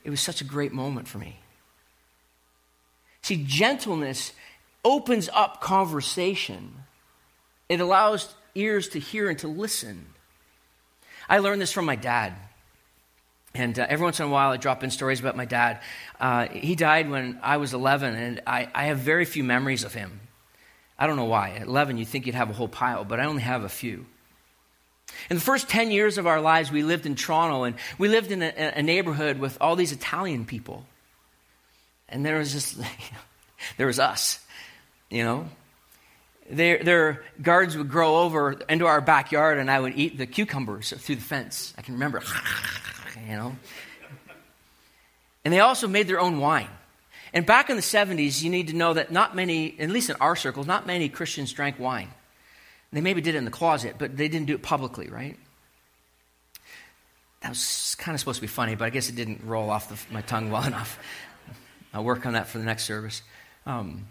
It 0.03 0.11
was 0.11 0.21
such 0.21 0.41
a 0.41 0.43
great 0.45 0.73
moment 0.73 1.07
for 1.07 1.17
me. 1.17 1.39
See, 3.23 3.43
gentleness 3.47 4.31
opens 4.85 5.27
up 5.33 5.59
conversation, 5.59 6.71
it 7.67 7.79
allows 7.79 8.31
ears 8.53 8.89
to 8.89 8.99
hear 8.99 9.27
and 9.27 9.39
to 9.39 9.47
listen. 9.47 10.05
I 11.27 11.39
learned 11.39 11.63
this 11.63 11.71
from 11.71 11.85
my 11.85 11.95
dad. 11.95 12.35
And 13.53 13.77
uh, 13.77 13.85
every 13.89 14.03
once 14.03 14.19
in 14.19 14.25
a 14.25 14.29
while, 14.29 14.51
I 14.51 14.57
drop 14.57 14.83
in 14.83 14.91
stories 14.91 15.19
about 15.19 15.35
my 15.35 15.45
dad. 15.45 15.81
Uh, 16.19 16.47
he 16.47 16.75
died 16.75 17.09
when 17.09 17.39
I 17.43 17.57
was 17.57 17.73
11, 17.73 18.15
and 18.15 18.41
I, 18.47 18.69
I, 18.73 18.85
have 18.85 18.99
very 18.99 19.25
few 19.25 19.43
memories 19.43 19.83
of 19.83 19.93
him. 19.93 20.21
I 20.97 21.05
don't 21.05 21.17
know 21.17 21.25
why. 21.25 21.51
At 21.51 21.67
11, 21.67 21.97
you'd 21.97 22.07
think 22.07 22.25
you'd 22.25 22.35
have 22.35 22.49
a 22.49 22.53
whole 22.53 22.69
pile, 22.69 23.03
but 23.03 23.19
I 23.19 23.25
only 23.25 23.41
have 23.41 23.63
a 23.63 23.69
few. 23.69 24.05
In 25.29 25.35
the 25.35 25.41
first 25.41 25.69
10 25.69 25.91
years 25.91 26.17
of 26.17 26.27
our 26.27 26.39
lives, 26.39 26.71
we 26.71 26.83
lived 26.83 27.05
in 27.05 27.15
Toronto, 27.15 27.63
and 27.63 27.75
we 27.97 28.07
lived 28.07 28.31
in 28.31 28.41
a, 28.41 28.73
a 28.75 28.81
neighborhood 28.81 29.39
with 29.39 29.57
all 29.59 29.75
these 29.75 29.91
Italian 29.91 30.45
people. 30.45 30.85
And 32.07 32.25
there 32.25 32.37
was 32.37 32.51
just, 32.51 32.77
there 33.77 33.87
was 33.87 33.99
us, 33.99 34.39
you 35.09 35.23
know. 35.23 35.49
Their, 36.49 36.83
their 36.83 37.23
gardens 37.41 37.77
would 37.77 37.89
grow 37.89 38.17
over 38.17 38.53
into 38.67 38.85
our 38.85 38.99
backyard, 38.99 39.57
and 39.57 39.71
I 39.71 39.79
would 39.79 39.97
eat 39.97 40.17
the 40.17 40.25
cucumbers 40.25 40.91
through 40.97 41.15
the 41.15 41.21
fence. 41.21 41.73
I 41.77 41.81
can 41.81 41.93
remember, 41.93 42.21
you 43.27 43.35
know. 43.35 43.55
And 45.43 45.53
they 45.53 45.59
also 45.59 45.87
made 45.87 46.07
their 46.07 46.19
own 46.19 46.39
wine. 46.39 46.69
And 47.33 47.45
back 47.45 47.69
in 47.69 47.75
the 47.75 47.81
70s, 47.81 48.43
you 48.43 48.49
need 48.49 48.67
to 48.67 48.75
know 48.75 48.93
that 48.93 49.11
not 49.11 49.35
many, 49.35 49.79
at 49.79 49.89
least 49.89 50.09
in 50.09 50.17
our 50.17 50.35
circles, 50.35 50.67
not 50.67 50.85
many 50.85 51.09
Christians 51.09 51.53
drank 51.53 51.79
wine. 51.79 52.09
They 52.93 52.99
maybe 52.99 53.21
did 53.21 53.35
it 53.35 53.37
in 53.37 53.45
the 53.45 53.51
closet, 53.51 53.95
but 53.97 54.17
they 54.17 54.27
didn't 54.27 54.47
do 54.47 54.55
it 54.55 54.61
publicly, 54.61 55.07
right? 55.07 55.37
That 57.41 57.49
was 57.49 57.95
kind 57.97 58.13
of 58.13 58.19
supposed 58.19 58.37
to 58.37 58.41
be 58.41 58.47
funny, 58.47 58.75
but 58.75 58.85
I 58.85 58.89
guess 58.89 59.07
it 59.07 59.15
didn't 59.15 59.43
roll 59.45 59.69
off 59.69 59.89
the, 59.89 60.13
my 60.13 60.21
tongue 60.21 60.51
well 60.51 60.63
enough. 60.67 60.99
I'll 61.93 62.03
work 62.03 62.25
on 62.25 62.33
that 62.33 62.47
for 62.47 62.57
the 62.57 62.65
next 62.65 62.83
service. 62.83 63.21
Um, 63.65 64.07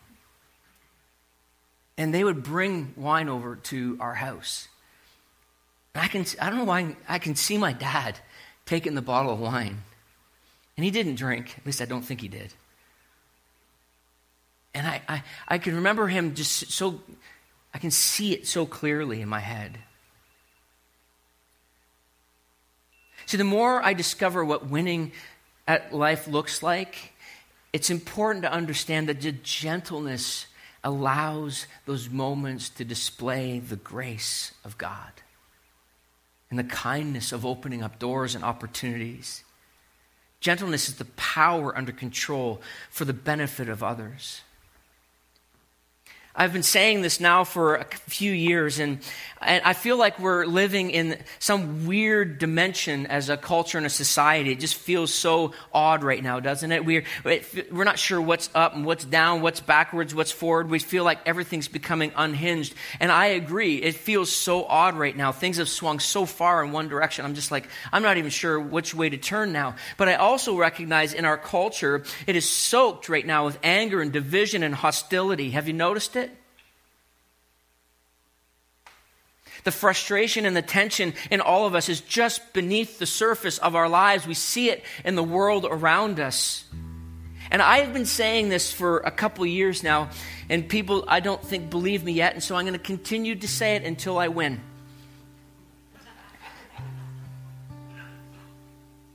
and 1.99 2.15
they 2.15 2.25
would 2.25 2.43
bring 2.43 2.95
wine 2.97 3.29
over 3.29 3.57
to 3.57 3.99
our 4.01 4.15
house. 4.15 4.69
I 5.95 6.09
can 6.09 6.25
I 6.41 6.49
don't 6.49 6.61
know 6.61 6.65
why 6.65 6.97
I 7.09 7.19
can 7.19 7.35
see 7.35 7.59
my 7.59 7.73
dad 7.73 8.19
taking 8.71 8.95
the 8.95 9.03
bottle 9.03 9.33
of 9.33 9.41
wine. 9.41 9.83
And 10.77 10.85
he 10.85 10.93
didn't 10.93 11.17
drink. 11.17 11.57
At 11.59 11.67
least 11.67 11.83
I 11.83 11.87
don't 11.87 12.03
think 12.03 12.21
he 12.21 12.29
did. 12.29 12.55
And 14.73 14.87
I, 14.87 15.03
I, 15.09 15.23
I 15.49 15.59
can 15.59 15.75
remember 15.75 16.07
him 16.07 16.37
just 16.37 16.71
so, 16.71 17.01
I 17.75 17.79
can 17.79 17.91
see 17.91 18.33
it 18.33 18.47
so 18.47 18.67
clearly 18.67 19.23
in 19.23 19.29
my 19.29 19.41
head. 19.41 19.77
See, 23.27 23.39
the 23.39 23.45
more 23.45 23.83
I 23.83 23.93
discover 23.93 24.45
what 24.45 24.69
winning 24.69 25.11
at 25.67 25.93
life 25.93 26.29
looks 26.29 26.63
like, 26.63 27.13
it's 27.73 27.91
important 27.91 28.45
to 28.45 28.53
understand 28.53 29.09
that 29.09 29.21
the 29.21 29.33
gentleness 29.33 30.47
allows 30.85 31.67
those 31.87 32.09
moments 32.09 32.69
to 32.69 32.85
display 32.85 33.59
the 33.59 33.77
grace 33.77 34.53
of 34.65 34.79
God 34.79 35.11
and 36.51 36.59
the 36.59 36.65
kindness 36.65 37.33
of 37.33 37.47
opening 37.47 37.83
up 37.83 37.99
doors 37.99 38.35
and 38.35 38.45
opportunities. 38.45 39.45
Gentleness 40.41 40.89
is 40.89 40.97
the 40.97 41.05
power 41.05 41.77
under 41.77 41.93
control 41.93 42.61
for 42.91 43.05
the 43.05 43.13
benefit 43.13 43.69
of 43.69 43.83
others. 43.83 44.41
I've 46.41 46.55
been 46.55 46.63
saying 46.63 47.03
this 47.03 47.21
now 47.21 47.45
for 47.45 47.75
a 47.75 47.85
few 47.85 48.33
years, 48.33 48.79
and, 48.79 49.01
and 49.43 49.63
I 49.63 49.75
feel 49.75 49.99
like 49.99 50.19
we're 50.19 50.47
living 50.47 50.91
in 50.91 51.19
some 51.39 51.87
weird 51.87 52.39
dimension 52.39 53.05
as 53.09 53.29
a 53.29 53.37
culture 53.37 53.77
and 53.77 53.87
a 53.87 53.91
society. 53.91 54.53
It 54.53 54.59
just 54.59 54.75
feels 54.75 55.13
so 55.13 55.53
odd 55.71 56.03
right 56.03 56.23
now, 56.23 56.41
doesn't 56.41 56.73
it? 56.73 56.87
We're, 56.87 57.05
we're 57.71 57.85
not 57.85 57.99
sure 57.99 58.19
what's 58.19 58.49
up 58.55 58.75
and 58.75 58.87
what's 58.87 59.05
down, 59.05 59.43
what's 59.43 59.61
backwards, 59.61 60.15
what's 60.15 60.33
forward. 60.33 60.71
We 60.71 60.79
feel 60.79 61.05
like 61.05 61.19
everything's 61.27 61.69
becoming 61.69 62.11
unhinged. 62.17 62.75
And 63.01 63.13
I 63.13 63.27
agree, 63.27 63.77
it 63.77 63.97
feels 63.97 64.33
so 64.33 64.65
odd 64.65 64.95
right 64.95 65.15
now. 65.15 65.33
Things 65.33 65.59
have 65.59 65.69
swung 65.69 66.01
so 66.01 66.25
far 66.25 66.65
in 66.65 66.73
one 66.73 66.89
direction. 66.89 67.27
I'm 67.27 67.35
just 67.35 67.51
like, 67.51 67.69
I'm 67.93 68.03
not 68.03 68.17
even 68.17 68.31
sure 68.31 68.59
which 68.59 68.95
way 68.95 69.11
to 69.11 69.19
turn 69.19 69.53
now. 69.53 69.75
But 69.99 70.09
I 70.09 70.15
also 70.15 70.57
recognize 70.57 71.13
in 71.13 71.27
our 71.27 71.37
culture, 71.37 72.03
it 72.27 72.35
is 72.35 72.49
soaked 72.49 73.11
right 73.11 73.27
now 73.27 73.45
with 73.45 73.59
anger 73.63 74.01
and 74.01 74.11
division 74.11 74.63
and 74.63 74.75
hostility. 74.75 75.51
Have 75.51 75.69
you 75.69 75.75
noticed 75.75 76.17
it? 76.17 76.30
The 79.65 79.71
frustration 79.71 80.47
and 80.47 80.57
the 80.57 80.63
tension 80.63 81.15
in 81.31 81.41
all 81.41 81.67
of 81.67 81.75
us 81.75 81.89
is 81.89 82.01
just 82.01 82.53
beneath 82.53 82.99
the 82.99 83.07
surface 83.07 83.59
of 83.59 83.75
our 83.75 83.89
lives. 83.89 84.27
We 84.27 84.35
see 84.35 84.71
it 84.71 84.85
in 85.05 85.15
the 85.15 85.23
world 85.23 85.67
around 85.69 86.21
us. 86.21 86.65
And 87.51 87.61
I 87.61 87.79
have 87.79 87.93
been 87.93 88.07
saying 88.07 88.49
this 88.49 88.73
for 88.73 88.99
a 88.99 89.11
couple 89.11 89.45
years 89.45 89.83
now, 89.83 90.11
and 90.49 90.69
people, 90.69 91.05
I 91.09 91.21
don't 91.21 91.43
think, 91.43 91.69
believe 91.69 92.05
me 92.05 92.13
yet, 92.13 92.35
and 92.35 92.43
so 92.43 92.55
I'm 92.55 92.65
going 92.65 92.75
to 92.75 92.79
continue 92.79 93.35
to 93.35 93.49
say 93.49 93.75
it 93.75 93.83
until 93.83 94.19
I 94.19 94.29
win. 94.29 94.61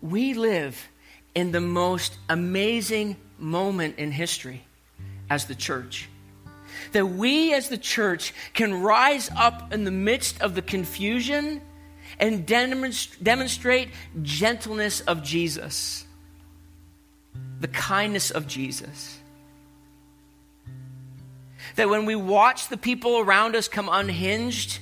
We 0.01 0.33
live 0.33 0.89
in 1.33 1.51
the 1.51 1.61
most 1.61 2.17
amazing 2.29 3.15
moment 3.39 3.97
in 3.97 4.11
history 4.11 4.65
as 5.29 5.45
the 5.45 5.55
church 5.55 6.09
that 6.91 7.05
we 7.05 7.53
as 7.53 7.69
the 7.69 7.77
church 7.77 8.33
can 8.53 8.81
rise 8.81 9.29
up 9.35 9.73
in 9.73 9.83
the 9.83 9.91
midst 9.91 10.41
of 10.41 10.55
the 10.55 10.61
confusion 10.61 11.61
and 12.19 12.45
demonstrate 12.45 13.89
gentleness 14.21 15.01
of 15.01 15.23
Jesus, 15.23 16.05
the 17.59 17.67
kindness 17.67 18.31
of 18.31 18.47
Jesus. 18.47 19.19
That 21.75 21.89
when 21.89 22.05
we 22.05 22.15
watch 22.15 22.69
the 22.69 22.77
people 22.77 23.19
around 23.19 23.55
us 23.55 23.67
come 23.67 23.89
unhinged 23.91 24.79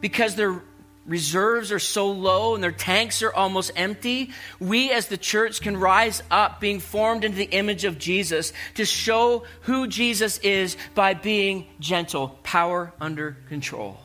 because 0.00 0.36
they're 0.36 0.62
reserves 1.06 1.72
are 1.72 1.78
so 1.78 2.10
low 2.10 2.54
and 2.54 2.62
their 2.62 2.72
tanks 2.72 3.22
are 3.22 3.32
almost 3.32 3.70
empty, 3.76 4.30
we 4.58 4.90
as 4.90 5.06
the 5.06 5.16
church 5.16 5.60
can 5.60 5.76
rise 5.76 6.22
up 6.30 6.60
being 6.60 6.80
formed 6.80 7.24
into 7.24 7.36
the 7.36 7.44
image 7.44 7.84
of 7.84 7.98
Jesus 7.98 8.52
to 8.74 8.84
show 8.84 9.44
who 9.62 9.86
Jesus 9.86 10.38
is 10.38 10.76
by 10.94 11.14
being 11.14 11.66
gentle, 11.80 12.38
power 12.42 12.92
under 13.00 13.36
control. 13.48 13.98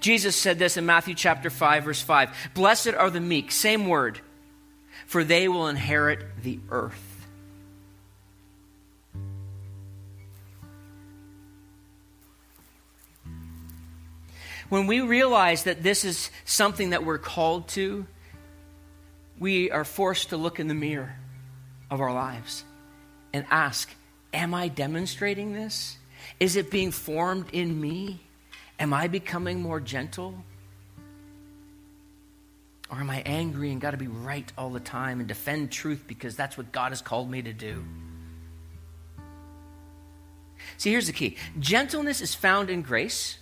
Jesus 0.00 0.34
said 0.34 0.58
this 0.58 0.76
in 0.76 0.86
Matthew 0.86 1.14
chapter 1.14 1.50
5 1.50 1.84
verse 1.84 2.02
5. 2.02 2.30
Blessed 2.54 2.94
are 2.94 3.10
the 3.10 3.20
meek, 3.20 3.52
same 3.52 3.86
word, 3.86 4.20
for 5.06 5.22
they 5.22 5.48
will 5.48 5.68
inherit 5.68 6.42
the 6.42 6.58
earth. 6.70 7.15
When 14.68 14.86
we 14.86 15.00
realize 15.00 15.64
that 15.64 15.82
this 15.82 16.04
is 16.04 16.30
something 16.44 16.90
that 16.90 17.04
we're 17.04 17.18
called 17.18 17.68
to, 17.68 18.06
we 19.38 19.70
are 19.70 19.84
forced 19.84 20.30
to 20.30 20.36
look 20.36 20.58
in 20.58 20.66
the 20.66 20.74
mirror 20.74 21.14
of 21.90 22.00
our 22.00 22.12
lives 22.12 22.64
and 23.32 23.46
ask 23.50 23.94
Am 24.34 24.52
I 24.52 24.68
demonstrating 24.68 25.54
this? 25.54 25.96
Is 26.40 26.56
it 26.56 26.70
being 26.70 26.90
formed 26.90 27.46
in 27.52 27.80
me? 27.80 28.20
Am 28.78 28.92
I 28.92 29.08
becoming 29.08 29.62
more 29.62 29.80
gentle? 29.80 30.34
Or 32.90 32.98
am 32.98 33.08
I 33.08 33.22
angry 33.24 33.72
and 33.72 33.80
got 33.80 33.92
to 33.92 33.96
be 33.96 34.08
right 34.08 34.50
all 34.58 34.70
the 34.70 34.80
time 34.80 35.20
and 35.20 35.28
defend 35.28 35.70
truth 35.70 36.04
because 36.06 36.36
that's 36.36 36.58
what 36.58 36.70
God 36.70 36.92
has 36.92 37.00
called 37.00 37.30
me 37.30 37.40
to 37.42 37.52
do? 37.52 37.82
See, 40.76 40.90
here's 40.90 41.06
the 41.06 41.12
key 41.12 41.36
gentleness 41.58 42.20
is 42.20 42.34
found 42.34 42.68
in 42.68 42.82
grace 42.82 43.38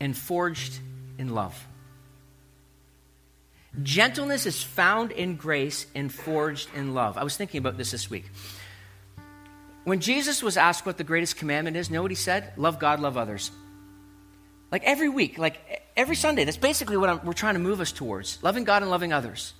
and 0.00 0.16
forged 0.16 0.78
in 1.18 1.34
love. 1.34 1.66
Gentleness 3.82 4.46
is 4.46 4.62
found 4.62 5.12
in 5.12 5.36
grace 5.36 5.86
and 5.94 6.12
forged 6.12 6.68
in 6.74 6.92
love. 6.94 7.16
I 7.16 7.22
was 7.22 7.36
thinking 7.36 7.58
about 7.58 7.76
this 7.76 7.92
this 7.92 8.10
week. 8.10 8.24
When 9.84 10.00
Jesus 10.00 10.42
was 10.42 10.56
asked 10.56 10.84
what 10.84 10.98
the 10.98 11.04
greatest 11.04 11.36
commandment 11.36 11.76
is, 11.76 11.90
know 11.90 12.02
what 12.02 12.10
he 12.10 12.16
said? 12.16 12.52
Love 12.56 12.78
God, 12.78 13.00
love 13.00 13.16
others. 13.16 13.50
Like 14.72 14.82
every 14.84 15.08
week, 15.08 15.38
like 15.38 15.82
every 15.96 16.16
Sunday. 16.16 16.44
That's 16.44 16.56
basically 16.56 16.96
what 16.96 17.08
I'm, 17.08 17.20
we're 17.24 17.32
trying 17.32 17.54
to 17.54 17.60
move 17.60 17.80
us 17.80 17.92
towards 17.92 18.42
loving 18.42 18.64
God 18.64 18.82
and 18.82 18.90
loving 18.90 19.12
others. 19.12 19.54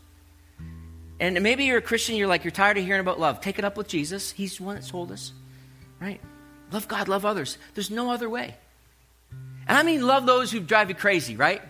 And 1.20 1.40
maybe 1.42 1.64
you're 1.64 1.78
a 1.78 1.82
Christian, 1.82 2.16
you're 2.16 2.28
like, 2.28 2.44
you're 2.44 2.50
tired 2.50 2.78
of 2.78 2.84
hearing 2.84 3.00
about 3.00 3.20
love. 3.20 3.40
Take 3.40 3.58
it 3.58 3.64
up 3.64 3.76
with 3.76 3.88
Jesus. 3.88 4.32
He's 4.32 4.56
the 4.56 4.64
one 4.64 4.76
that 4.76 4.86
told 4.86 5.12
us, 5.12 5.32
right? 6.00 6.20
Love 6.72 6.88
God, 6.88 7.08
love 7.08 7.26
others. 7.26 7.58
There's 7.74 7.90
no 7.90 8.10
other 8.10 8.28
way. 8.28 8.56
And 9.70 9.78
I 9.78 9.84
mean, 9.84 10.04
love 10.04 10.26
those 10.26 10.50
who 10.50 10.58
drive 10.58 10.88
you 10.88 10.96
crazy, 10.96 11.36
right? 11.36 11.62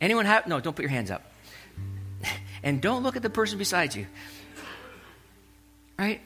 Anyone 0.00 0.26
have? 0.26 0.46
No, 0.46 0.60
don't 0.60 0.76
put 0.76 0.84
your 0.84 0.90
hands 0.90 1.10
up. 1.10 1.24
And 2.62 2.80
don't 2.80 3.02
look 3.02 3.14
at 3.14 3.22
the 3.22 3.28
person 3.28 3.58
beside 3.58 3.94
you. 3.94 4.06
Right? 5.98 6.22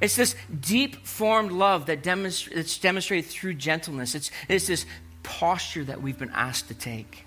It's 0.00 0.14
this 0.14 0.36
deep 0.60 1.04
formed 1.04 1.50
love 1.50 1.86
that 1.86 2.04
demonstra- 2.04 2.54
that's 2.54 2.78
demonstrated 2.78 3.28
through 3.28 3.54
gentleness. 3.54 4.14
It's, 4.14 4.30
it's 4.48 4.68
this 4.68 4.86
posture 5.24 5.82
that 5.84 6.00
we've 6.00 6.18
been 6.18 6.30
asked 6.30 6.68
to 6.68 6.74
take. 6.74 7.24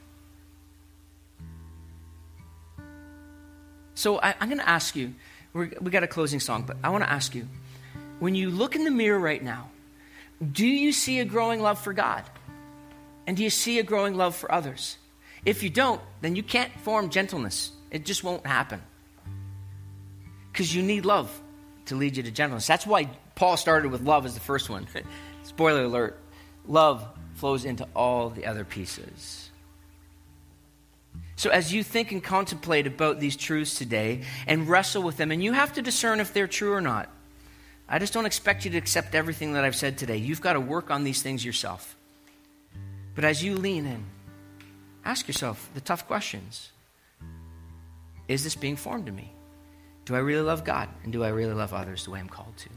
So 3.95 4.19
I, 4.19 4.35
am 4.39 4.47
going 4.47 4.59
to 4.59 4.69
ask 4.69 4.95
you, 4.95 5.13
we 5.53 5.67
got 5.67 6.03
a 6.03 6.07
closing 6.07 6.39
song, 6.39 6.63
but 6.65 6.77
I 6.83 6.89
want 6.89 7.03
to 7.03 7.11
ask 7.11 7.35
you 7.35 7.47
when 8.19 8.35
you 8.35 8.49
look 8.49 8.75
in 8.75 8.85
the 8.85 8.91
mirror 8.91 9.19
right 9.19 9.43
now, 9.43 9.71
do 10.51 10.65
you 10.65 10.93
see 10.93 11.19
a 11.19 11.25
growing 11.25 11.59
love 11.59 11.81
for 11.81 11.91
God? 11.91 12.23
And 13.25 13.37
do 13.37 13.43
you 13.43 13.49
see 13.49 13.79
a 13.79 13.83
growing 13.83 14.15
love 14.15 14.35
for 14.35 14.51
others? 14.51 14.97
If 15.45 15.63
you 15.63 15.69
don't, 15.69 16.01
then 16.21 16.35
you 16.35 16.43
can't 16.43 16.71
form 16.81 17.09
gentleness. 17.09 17.71
It 17.91 18.05
just 18.05 18.23
won't 18.23 18.45
happen. 18.45 18.81
Because 20.51 20.73
you 20.73 20.83
need 20.83 21.05
love 21.05 21.31
to 21.85 21.95
lead 21.95 22.17
you 22.17 22.23
to 22.23 22.31
gentleness. 22.31 22.67
That's 22.67 22.87
why 22.87 23.09
Paul 23.35 23.57
started 23.57 23.91
with 23.91 24.01
love 24.01 24.25
as 24.25 24.33
the 24.33 24.39
first 24.39 24.69
one. 24.69 24.87
Spoiler 25.43 25.83
alert 25.83 26.19
love 26.65 27.05
flows 27.35 27.65
into 27.65 27.87
all 27.95 28.29
the 28.29 28.45
other 28.45 28.63
pieces. 28.63 29.49
So, 31.35 31.49
as 31.49 31.73
you 31.73 31.83
think 31.83 32.11
and 32.11 32.23
contemplate 32.23 32.87
about 32.87 33.19
these 33.19 33.35
truths 33.35 33.75
today 33.75 34.21
and 34.47 34.67
wrestle 34.69 35.03
with 35.03 35.17
them, 35.17 35.31
and 35.31 35.43
you 35.43 35.51
have 35.51 35.73
to 35.73 35.81
discern 35.81 36.19
if 36.19 36.31
they're 36.31 36.47
true 36.47 36.73
or 36.73 36.81
not, 36.81 37.09
I 37.89 37.99
just 37.99 38.13
don't 38.13 38.25
expect 38.25 38.65
you 38.65 38.71
to 38.71 38.77
accept 38.77 39.13
everything 39.13 39.53
that 39.53 39.65
I've 39.65 39.75
said 39.75 39.97
today. 39.97 40.17
You've 40.17 40.41
got 40.41 40.53
to 40.53 40.59
work 40.59 40.89
on 40.89 41.03
these 41.03 41.21
things 41.21 41.43
yourself. 41.43 41.97
But 43.15 43.25
as 43.25 43.43
you 43.43 43.55
lean 43.55 43.85
in, 43.85 44.03
ask 45.05 45.27
yourself 45.27 45.69
the 45.73 45.81
tough 45.81 46.07
questions 46.07 46.71
Is 48.27 48.43
this 48.43 48.55
being 48.55 48.75
formed 48.75 49.07
in 49.07 49.15
me? 49.15 49.31
Do 50.05 50.15
I 50.15 50.19
really 50.19 50.41
love 50.41 50.63
God? 50.63 50.89
And 51.03 51.13
do 51.13 51.23
I 51.23 51.29
really 51.29 51.53
love 51.53 51.73
others 51.73 52.05
the 52.05 52.11
way 52.11 52.19
I'm 52.19 52.27
called 52.27 52.57
to? 52.57 52.69